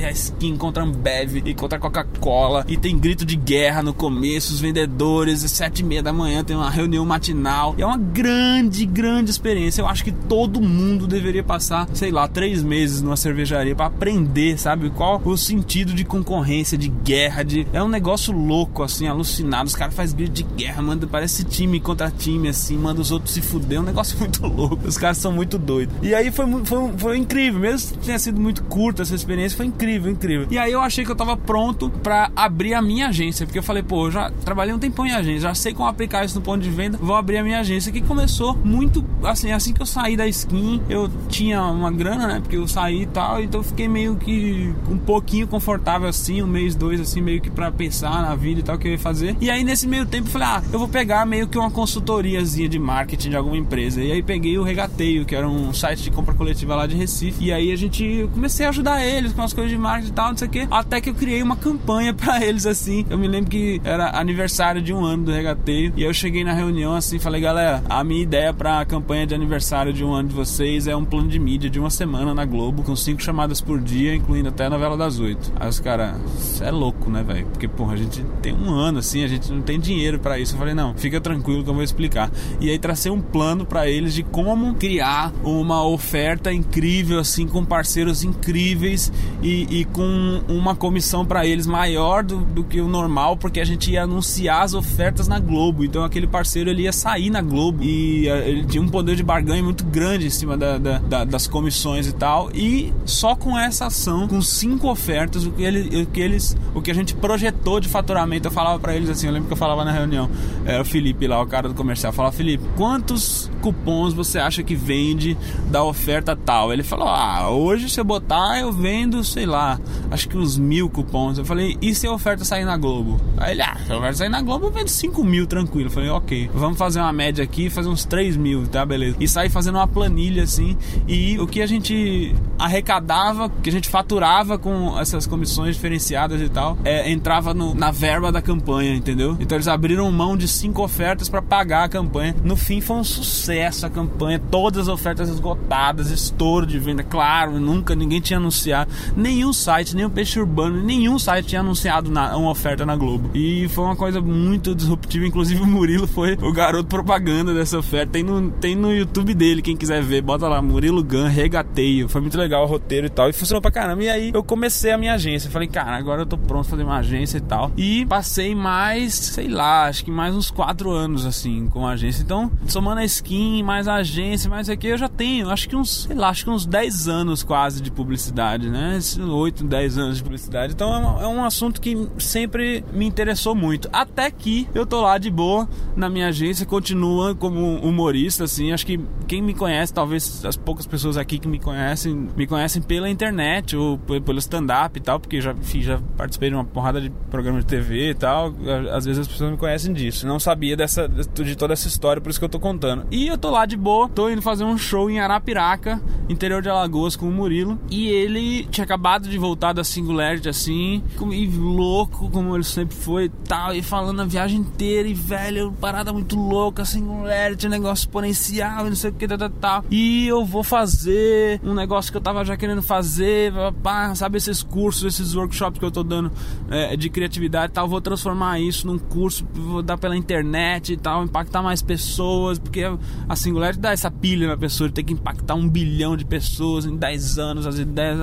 A 0.05 0.11
skin 0.11 0.57
contra 0.57 0.83
Ambev 0.83 1.37
e 1.45 1.53
contra 1.53 1.79
Coca-Cola. 1.79 2.65
E 2.67 2.77
tem 2.77 2.97
grito 2.97 3.25
de 3.25 3.35
guerra 3.35 3.81
no 3.81 3.93
começo, 3.93 4.53
os 4.53 4.59
vendedores, 4.59 5.28
às 5.33 5.51
sete 5.51 5.79
e 5.79 5.83
meia 5.83 6.03
da 6.03 6.13
manhã 6.13 6.43
tem 6.43 6.55
uma 6.55 6.69
reunião 6.69 7.05
matinal. 7.05 7.75
É 7.77 7.85
uma 7.85 7.97
grande, 7.97 8.85
grande 8.85 9.31
experiência. 9.31 9.81
Eu 9.81 9.87
acho 9.87 10.03
que 10.03 10.11
todo 10.11 10.61
mundo 10.61 11.07
deveria 11.07 11.43
passar, 11.43 11.87
sei 11.93 12.11
lá, 12.11 12.27
três 12.27 12.63
meses 12.63 13.01
numa 13.01 13.17
cervejaria 13.17 13.75
para 13.75 13.87
aprender, 13.87 14.57
sabe? 14.57 14.89
Qual 14.89 15.21
o 15.23 15.37
sentido 15.37 15.93
de 15.93 16.03
concorrência, 16.03 16.77
de 16.77 16.89
guerra, 16.89 17.43
de. 17.43 17.67
É 17.73 17.81
um 17.81 17.89
negócio 17.89 18.33
louco, 18.33 18.83
assim, 18.83 19.07
alucinado. 19.07 19.67
Os 19.67 19.75
caras 19.75 19.93
fazem 19.93 20.17
grito 20.17 20.33
de 20.33 20.43
guerra, 20.43 20.81
manda, 20.81 21.07
parece 21.07 21.43
time 21.43 21.79
contra 21.79 22.11
time, 22.11 22.49
assim, 22.49 22.77
manda 22.77 23.01
os 23.01 23.11
outros 23.11 23.33
se 23.33 23.41
fuder. 23.41 23.77
É 23.77 23.81
um 23.81 23.85
negócio 23.85 24.17
muito 24.19 24.45
louco. 24.45 24.87
Os 24.87 24.97
caras 24.97 25.17
são 25.17 25.31
muito 25.31 25.57
doidos. 25.57 25.95
E 26.01 26.13
aí 26.13 26.31
foi, 26.31 26.45
foi, 26.65 26.91
foi 26.97 27.17
incrível, 27.17 27.59
mesmo 27.59 27.97
que 27.97 28.05
tenha 28.05 28.19
sido 28.19 28.39
muito 28.39 28.63
curta 28.63 29.01
essa 29.01 29.15
experiência, 29.15 29.57
foi 29.57 29.65
incrível, 29.65 30.11
incrível. 30.11 30.47
E 30.49 30.57
aí 30.57 30.71
eu 30.71 30.81
achei 30.81 31.05
que 31.05 31.11
eu 31.11 31.15
tava 31.15 31.35
pronto 31.35 31.89
para 31.89 32.31
abrir 32.35 32.73
a 32.73 32.81
minha 32.81 33.07
agência, 33.07 33.45
porque 33.45 33.59
eu 33.59 33.63
falei, 33.63 33.83
pô, 33.83 34.07
eu 34.07 34.11
já 34.11 34.31
trabalhei 34.43 34.73
um 34.73 34.79
tempão 34.79 35.05
em 35.09 35.13
agência, 35.13 35.41
já 35.41 35.55
sei 35.55 35.73
como 35.73 35.87
aplicar 35.87 36.25
isso 36.25 36.35
no 36.35 36.41
ponto 36.41 36.61
de 36.61 36.69
venda, 36.69 36.97
vou 36.97 37.15
abrir 37.15 37.37
a 37.37 37.43
minha 37.43 37.59
agência, 37.59 37.91
que 37.91 38.01
começou 38.01 38.55
muito, 38.63 39.03
assim, 39.23 39.51
assim 39.51 39.73
que 39.73 39.81
eu 39.81 39.85
saí 39.85 40.15
da 40.15 40.27
skin, 40.27 40.81
eu 40.89 41.09
tinha 41.27 41.63
uma 41.63 41.91
grana, 41.91 42.27
né, 42.27 42.39
porque 42.39 42.57
eu 42.57 42.67
saí 42.67 43.03
e 43.03 43.05
tal, 43.05 43.41
então 43.41 43.59
eu 43.61 43.63
fiquei 43.63 43.87
meio 43.87 44.15
que 44.15 44.73
um 44.89 44.97
pouquinho 44.97 45.47
confortável 45.47 46.07
assim, 46.07 46.41
um 46.41 46.47
mês, 46.47 46.75
dois, 46.75 46.99
assim, 46.99 47.21
meio 47.21 47.41
que 47.41 47.49
para 47.49 47.71
pensar 47.71 48.21
na 48.21 48.35
vida 48.35 48.59
e 48.59 48.63
tal, 48.63 48.77
que 48.77 48.87
eu 48.87 48.91
ia 48.91 48.99
fazer. 48.99 49.35
E 49.41 49.49
aí 49.49 49.63
nesse 49.63 49.87
meio 49.87 50.05
tempo 50.05 50.27
eu 50.27 50.31
falei, 50.31 50.47
ah, 50.47 50.63
eu 50.71 50.79
vou 50.79 50.87
pegar 50.87 51.25
meio 51.25 51.47
que 51.47 51.57
uma 51.57 51.71
consultoriazinha 51.71 52.69
de 52.69 52.79
marketing 52.79 53.31
de 53.31 53.35
alguma 53.35 53.57
empresa. 53.57 54.01
E 54.01 54.11
aí 54.11 54.21
peguei 54.21 54.57
o 54.57 54.63
Regateio, 54.63 55.25
que 55.25 55.35
era 55.35 55.47
um 55.47 55.73
site 55.73 56.03
de 56.03 56.11
compra 56.11 56.33
coletiva 56.33 56.75
lá 56.75 56.85
de 56.85 56.95
Recife, 56.95 57.45
e 57.45 57.51
aí 57.51 57.71
a 57.71 57.75
gente 57.75 58.29
comecei 58.33 58.65
a 58.65 58.69
ajudar 58.69 59.05
eles 59.05 59.33
com 59.33 59.41
as 59.41 59.53
coisas 59.53 59.71
de 59.71 59.77
marketing 59.77 60.11
e 60.11 60.13
tal, 60.13 60.29
não 60.29 60.37
sei 60.37 60.47
o 60.47 60.51
que, 60.51 60.67
até 60.69 61.01
que 61.01 61.09
eu 61.09 61.15
criei 61.15 61.41
uma 61.41 61.55
campanha 61.55 62.13
para 62.15 62.43
eles 62.43 62.65
assim. 62.65 63.05
Eu 63.09 63.17
me 63.17 63.27
lembro 63.27 63.49
que 63.49 63.81
era 63.83 64.17
aniversário 64.19 64.81
de 64.81 64.93
um 64.99 65.05
ano 65.05 65.25
do 65.25 65.31
Regateio, 65.31 65.93
e 65.95 66.03
eu 66.03 66.13
cheguei 66.13 66.43
na 66.43 66.53
reunião 66.53 66.95
assim, 66.95 67.17
falei, 67.19 67.41
galera, 67.41 67.81
a 67.89 68.03
minha 68.03 68.21
ideia 68.21 68.53
para 68.53 68.79
a 68.81 68.85
campanha 68.85 69.25
de 69.25 69.33
aniversário 69.33 69.93
de 69.93 70.03
um 70.03 70.13
ano 70.13 70.29
de 70.29 70.35
vocês 70.35 70.87
é 70.87 70.95
um 70.95 71.05
plano 71.05 71.27
de 71.27 71.39
mídia 71.39 71.69
de 71.69 71.79
uma 71.79 71.89
semana 71.89 72.33
na 72.33 72.45
Globo, 72.45 72.83
com 72.83 72.95
cinco 72.95 73.21
chamadas 73.21 73.61
por 73.61 73.79
dia, 73.79 74.13
incluindo 74.13 74.49
até 74.49 74.65
a 74.65 74.69
novela 74.69 74.97
das 74.97 75.19
oito. 75.19 75.51
Aí 75.59 75.69
os 75.69 75.79
caras, 75.79 76.15
isso 76.37 76.63
é 76.63 76.71
louco, 76.71 77.09
né, 77.09 77.23
velho? 77.23 77.47
Porque, 77.47 77.67
porra, 77.67 77.93
a 77.93 77.97
gente 77.97 78.23
tem 78.41 78.53
um 78.53 78.69
ano 78.69 78.99
assim, 78.99 79.23
a 79.23 79.27
gente 79.27 79.51
não 79.51 79.61
tem 79.61 79.79
dinheiro 79.79 80.19
para 80.19 80.37
isso. 80.37 80.55
Eu 80.55 80.59
falei, 80.59 80.73
não, 80.73 80.93
fica 80.93 81.21
tranquilo 81.21 81.63
que 81.63 81.69
eu 81.69 81.73
vou 81.73 81.83
explicar. 81.83 82.29
E 82.59 82.69
aí 82.69 82.77
tracei 82.77 83.11
um 83.11 83.21
plano 83.21 83.65
para 83.65 83.87
eles 83.87 84.13
de 84.13 84.23
como 84.23 84.73
criar 84.75 85.31
uma 85.43 85.85
oferta 85.85 86.51
incrível, 86.51 87.19
assim, 87.19 87.47
com 87.47 87.63
parceiros 87.63 88.23
incríveis 88.23 89.11
e, 89.41 89.81
e 89.81 89.85
com 89.85 90.41
uma 90.47 90.75
comissão 90.75 91.25
para 91.25 91.45
eles 91.45 91.65
maior 91.65 92.23
do, 92.23 92.37
do, 92.37 92.63
que 92.63 92.81
o 92.81 92.87
normal, 92.87 93.37
porque 93.37 93.59
a 93.59 93.65
gente 93.65 93.91
ia 93.91 94.03
anunciar 94.03 94.63
as 94.63 94.73
ofertas 94.73 94.88
na 95.27 95.39
Globo. 95.39 95.83
Então 95.83 96.03
aquele 96.03 96.27
parceiro 96.27 96.69
ele 96.69 96.83
ia 96.83 96.93
sair 96.93 97.29
na 97.29 97.41
Globo 97.41 97.83
e 97.83 98.27
eh, 98.27 98.49
ele 98.49 98.65
tinha 98.65 98.81
um 98.81 98.87
poder 98.87 99.15
de 99.15 99.23
barganha 99.23 99.63
muito 99.63 99.83
grande 99.83 100.27
em 100.27 100.29
cima 100.29 100.57
da, 100.57 100.77
da, 100.77 100.97
da, 100.99 101.23
das 101.23 101.47
comissões 101.47 102.07
e 102.07 102.13
tal. 102.13 102.49
E 102.53 102.93
só 103.05 103.35
com 103.35 103.57
essa 103.57 103.87
ação, 103.87 104.27
com 104.27 104.41
cinco 104.41 104.89
ofertas, 104.89 105.45
o 105.45 105.51
que, 105.51 105.63
ele, 105.63 106.03
o 106.03 106.05
que 106.05 106.19
eles, 106.19 106.55
o 106.73 106.81
que 106.81 106.91
a 106.91 106.93
gente 106.93 107.15
projetou 107.15 107.79
de 107.79 107.87
faturamento, 107.87 108.47
eu 108.47 108.51
falava 108.51 108.79
para 108.79 108.95
eles 108.95 109.09
assim, 109.09 109.27
eu 109.27 109.33
lembro 109.33 109.47
que 109.47 109.53
eu 109.53 109.57
falava 109.57 109.83
na 109.83 109.91
reunião, 109.91 110.29
era 110.65 110.81
o 110.81 110.85
Felipe 110.85 111.27
lá, 111.27 111.41
o 111.41 111.47
cara 111.47 111.67
do 111.67 111.73
comercial, 111.73 112.11
falava 112.11 112.35
Felipe, 112.35 112.63
quantos 112.75 113.49
cupons 113.61 114.13
você 114.13 114.39
acha 114.39 114.63
que 114.63 114.75
vende 114.75 115.37
da 115.69 115.83
oferta 115.83 116.35
tal? 116.35 116.71
Ele 116.73 116.83
falou: 116.83 117.07
Ah, 117.07 117.49
hoje 117.49 117.89
se 117.89 117.99
eu 117.99 118.03
botar, 118.03 118.59
eu 118.59 118.71
vendo, 118.71 119.23
sei 119.23 119.45
lá, 119.45 119.79
acho 120.09 120.27
que 120.27 120.37
uns 120.37 120.57
mil 120.57 120.89
cupons. 120.89 121.37
Eu 121.37 121.45
falei: 121.45 121.77
E 121.81 121.93
se 121.93 122.07
a 122.07 122.11
oferta 122.11 122.43
sair 122.43 122.65
na 122.65 122.77
Globo? 122.77 123.19
Aí 123.37 123.53
ele: 123.53 123.61
Ah, 123.61 123.77
se 123.85 123.91
a 123.91 123.97
oferta 123.97 124.17
sair 124.17 124.29
na 124.29 124.41
Globo, 124.41 124.71
eu 124.79 124.85
vendo 124.85 124.89
5 124.89 125.23
mil 125.23 125.45
tranquilo. 125.45 125.89
Falei: 125.89 126.09
Ok, 126.09 126.49
vamos 126.53 126.77
fazer 126.77 126.99
uma 126.99 127.11
média 127.11 127.43
aqui, 127.43 127.69
fazer 127.69 127.89
uns 127.89 128.05
3 128.05 128.37
mil, 128.37 128.67
tá? 128.67 128.85
Beleza. 128.85 129.17
E 129.19 129.27
sair 129.27 129.49
fazendo 129.49 129.75
uma 129.75 129.87
planilha 129.87 130.43
assim. 130.43 130.77
E 131.07 131.37
o 131.39 131.47
que 131.47 131.61
a 131.61 131.67
gente 131.67 132.33
arrecadava, 132.57 133.49
que 133.49 133.69
a 133.69 133.71
gente 133.71 133.87
faturava 133.87 134.57
com 134.57 134.99
essas 134.99 135.25
comissões 135.25 135.75
diferenciadas 135.75 136.41
e 136.41 136.49
tal, 136.49 136.77
é, 136.83 137.09
entrava 137.11 137.53
no, 137.53 137.73
na 137.73 137.91
verba 137.91 138.31
da 138.31 138.41
campanha, 138.41 138.93
entendeu? 138.95 139.37
Então 139.39 139.55
eles 139.55 139.67
abriram 139.67 140.11
mão 140.11 140.35
de 140.35 140.47
cinco 140.47 140.83
ofertas 140.83 141.29
para 141.29 141.41
pagar 141.41 141.85
a 141.85 141.89
campanha. 141.89 142.35
No 142.43 142.55
fim 142.55 142.81
foi 142.81 142.97
um 142.97 143.03
sucesso 143.03 143.85
a 143.85 143.89
campanha, 143.89 144.39
todas 144.51 144.83
as 144.83 144.87
ofertas 144.87 145.29
esgotadas, 145.29 146.11
estouro 146.11 146.65
de 146.65 146.79
venda, 146.79 147.03
claro, 147.03 147.59
nunca 147.59 147.95
ninguém 147.95 148.19
tinha 148.19 148.37
anunciado, 148.37 148.91
nenhum 149.15 149.53
site, 149.53 149.95
o 150.03 150.09
Peixe 150.09 150.39
Urbano, 150.39 150.81
nenhum 150.83 151.19
site 151.19 151.47
tinha 151.47 151.61
anunciado 151.61 152.09
na, 152.09 152.35
uma 152.35 152.51
oferta 152.51 152.85
na 152.85 152.95
Globo. 152.95 153.29
E 153.33 153.67
foi 153.69 153.83
uma 153.83 153.95
coisa 153.95 154.21
muito 154.21 154.68
disruptiva, 154.75 155.25
inclusive 155.25 155.61
o 155.61 155.65
Murilo 155.65 156.07
foi 156.07 156.37
o 156.41 156.51
garoto 156.51 156.87
propaganda 156.87 157.53
dessa 157.53 157.77
oferta. 157.77 158.13
Tem 158.13 158.23
no, 158.23 158.51
tem 158.51 158.75
no 158.75 158.93
YouTube 158.93 159.33
dele, 159.33 159.61
quem 159.61 159.75
quiser 159.75 160.01
ver, 160.01 160.21
bota 160.21 160.47
lá, 160.47 160.61
Murilo 160.61 161.03
Gun, 161.03 161.27
regateio. 161.27 162.09
Foi 162.09 162.21
muito 162.21 162.37
legal 162.37 162.63
o 162.63 162.67
roteiro 162.67 163.07
e 163.07 163.09
tal, 163.09 163.29
e 163.29 163.33
funcionou 163.33 163.61
pra 163.61 163.71
caramba. 163.71 164.03
E 164.03 164.09
aí 164.09 164.31
eu 164.33 164.43
comecei 164.43 164.91
a 164.91 164.97
minha 164.97 165.13
agência, 165.13 165.49
falei, 165.49 165.67
cara, 165.67 165.97
agora 165.97 166.21
eu 166.21 166.25
tô 166.25 166.37
pronto 166.37 166.67
pra 166.67 166.71
fazer 166.71 166.83
uma 166.83 166.97
agência 166.97 167.37
e 167.37 167.41
tal. 167.41 167.71
E 167.77 168.05
passei 168.05 168.55
mais, 168.55 169.13
sei 169.13 169.47
lá, 169.47 169.87
acho 169.87 170.03
que 170.03 170.11
mais 170.11 170.35
uns 170.35 170.51
quatro 170.51 170.91
anos 170.91 171.25
assim 171.25 171.67
com 171.67 171.85
a 171.87 171.91
agência. 171.91 172.21
Então, 172.21 172.51
somando 172.67 173.01
a 173.01 173.05
skin, 173.05 173.63
mais 173.63 173.87
a 173.87 173.95
agência, 173.95 174.49
mais 174.49 174.69
aqui, 174.69 174.87
eu 174.87 174.97
já 174.97 175.07
tenho, 175.07 175.49
acho 175.49 175.67
que 175.67 175.75
uns, 175.75 176.03
sei 176.03 176.15
lá, 176.15 176.29
acho 176.29 176.43
que 176.43 176.49
uns 176.49 176.65
10 176.65 177.07
anos 177.07 177.43
quase 177.43 177.81
de 177.81 177.91
publicidade, 177.91 178.69
né? 178.69 178.99
8, 179.19 179.63
10 179.63 179.97
anos 179.97 180.17
de 180.17 180.23
publicidade. 180.23 180.73
Então 180.73 180.93
é 180.93 180.97
um, 180.97 181.21
é 181.21 181.27
um 181.27 181.43
assunto 181.43 181.81
que 181.81 182.07
sempre 182.17 182.83
me 182.93 183.05
interessou 183.05 183.55
muito. 183.55 183.89
Até 183.91 184.29
que 184.31 184.58
eu 184.73 184.85
tô 184.85 185.01
lá 185.01 185.17
de 185.17 185.29
boa 185.29 185.67
na 185.95 186.09
minha 186.09 186.27
agência, 186.27 186.65
continua 186.65 187.35
como 187.35 187.75
humorista, 187.77 188.43
assim. 188.43 188.71
Acho 188.71 188.85
que 188.85 188.99
quem 189.27 189.41
me 189.41 189.53
conhece, 189.53 189.93
talvez 189.93 190.43
as 190.45 190.55
poucas 190.55 190.85
pessoas 190.85 191.17
aqui 191.17 191.37
que 191.37 191.47
me 191.47 191.59
conhecem, 191.59 192.29
me 192.35 192.47
conhecem 192.47 192.81
pela 192.81 193.09
internet 193.09 193.75
ou 193.75 193.97
pelo 193.97 194.39
stand-up 194.39 194.97
e 194.97 195.01
tal, 195.01 195.19
porque 195.19 195.41
já, 195.41 195.51
enfim, 195.51 195.81
já 195.81 195.99
participei 196.17 196.49
de 196.49 196.55
uma 196.55 196.65
porrada 196.65 196.99
de 196.99 197.09
programas 197.29 197.63
de 197.63 197.67
TV 197.67 198.11
e 198.11 198.15
tal. 198.15 198.53
Às 198.91 199.05
vezes 199.05 199.19
as 199.19 199.27
pessoas 199.27 199.51
me 199.51 199.57
conhecem 199.57 199.93
disso. 199.93 200.25
Não 200.25 200.39
sabia 200.39 200.75
dessa, 200.75 201.07
de 201.07 201.55
toda 201.55 201.73
essa 201.73 201.87
história, 201.87 202.21
por 202.21 202.29
isso 202.29 202.39
que 202.39 202.45
eu 202.45 202.49
tô 202.49 202.59
contando. 202.59 203.05
E 203.11 203.27
eu 203.27 203.37
tô 203.37 203.49
lá 203.49 203.65
de 203.65 203.77
boa, 203.77 204.09
tô 204.09 204.29
indo 204.29 204.41
fazer 204.41 204.63
um 204.63 204.77
show 204.77 205.09
em 205.09 205.19
Arapiraca, 205.19 206.01
interior 206.27 206.61
de 206.61 206.69
Alagoas, 206.69 207.15
com 207.15 207.27
o 207.27 207.31
Murilo. 207.31 207.79
E 207.89 208.07
ele 208.07 208.65
tinha 208.65 208.83
acabado 208.83 209.29
de 209.29 209.37
voltar 209.37 209.73
da 209.73 209.83
Singularity, 209.83 210.49
assim, 210.49 211.03
e 211.31 211.47
louco, 211.47 212.29
como 212.29 212.55
ele 212.55 212.63
sempre 212.63 212.95
foi 212.95 213.25
e 213.25 213.29
tal, 213.29 213.73
e 213.73 213.81
falando 213.81 214.21
a 214.21 214.25
viagem 214.25 214.48
inteira, 214.55 215.07
e 215.07 215.13
velho, 215.13 215.71
parada 215.79 216.11
muito 216.13 216.35
louca, 216.35 216.85
Singularity, 216.85 217.67
negócio 217.67 218.03
exponencial, 218.03 218.85
não 218.85 218.95
sei 218.95 219.11
o 219.11 219.13
que, 219.13 219.27
tal, 219.27 219.37
tal, 219.37 219.49
tal. 219.49 219.85
E 219.89 220.27
eu 220.27 220.45
vou 220.45 220.63
fazer 220.63 221.59
um 221.63 221.73
negócio 221.73 222.11
que 222.11 222.17
eu 222.17 222.21
tava 222.21 222.43
já 222.43 222.55
querendo 222.57 222.81
fazer, 222.81 223.53
pá, 223.83 224.13
sabe, 224.15 224.37
esses 224.37 224.63
cursos, 224.63 225.03
esses 225.03 225.35
workshops 225.35 225.79
que 225.79 225.85
eu 225.85 225.91
tô 225.91 226.03
dando 226.03 226.31
é, 226.69 226.95
de 226.95 227.09
criatividade 227.09 227.71
e 227.71 227.73
tal, 227.73 227.87
vou 227.87 228.01
transformar 228.01 228.59
isso 228.59 228.87
num 228.87 228.97
curso, 228.97 229.45
vou 229.53 229.81
dar 229.81 229.97
pela 229.97 230.15
internet 230.15 230.93
e 230.93 230.97
tal, 230.97 231.23
impactar 231.23 231.61
mais 231.61 231.81
pessoas, 231.81 232.59
porque 232.59 232.83
a 233.27 233.35
Singularity 233.35 233.79
dá 233.79 233.91
essa 233.91 234.11
pilha 234.11 234.47
na 234.47 234.57
pessoa 234.57 234.87
de 234.89 234.95
ter 234.95 235.03
que 235.03 235.13
impactar 235.13 235.55
um 235.55 235.67
bilhão 235.67 236.15
de 236.15 236.25
pessoas 236.25 236.85
em 236.85 236.95
10 236.95 237.39
anos, 237.39 237.67
as 237.67 237.77
ideias. 237.77 238.19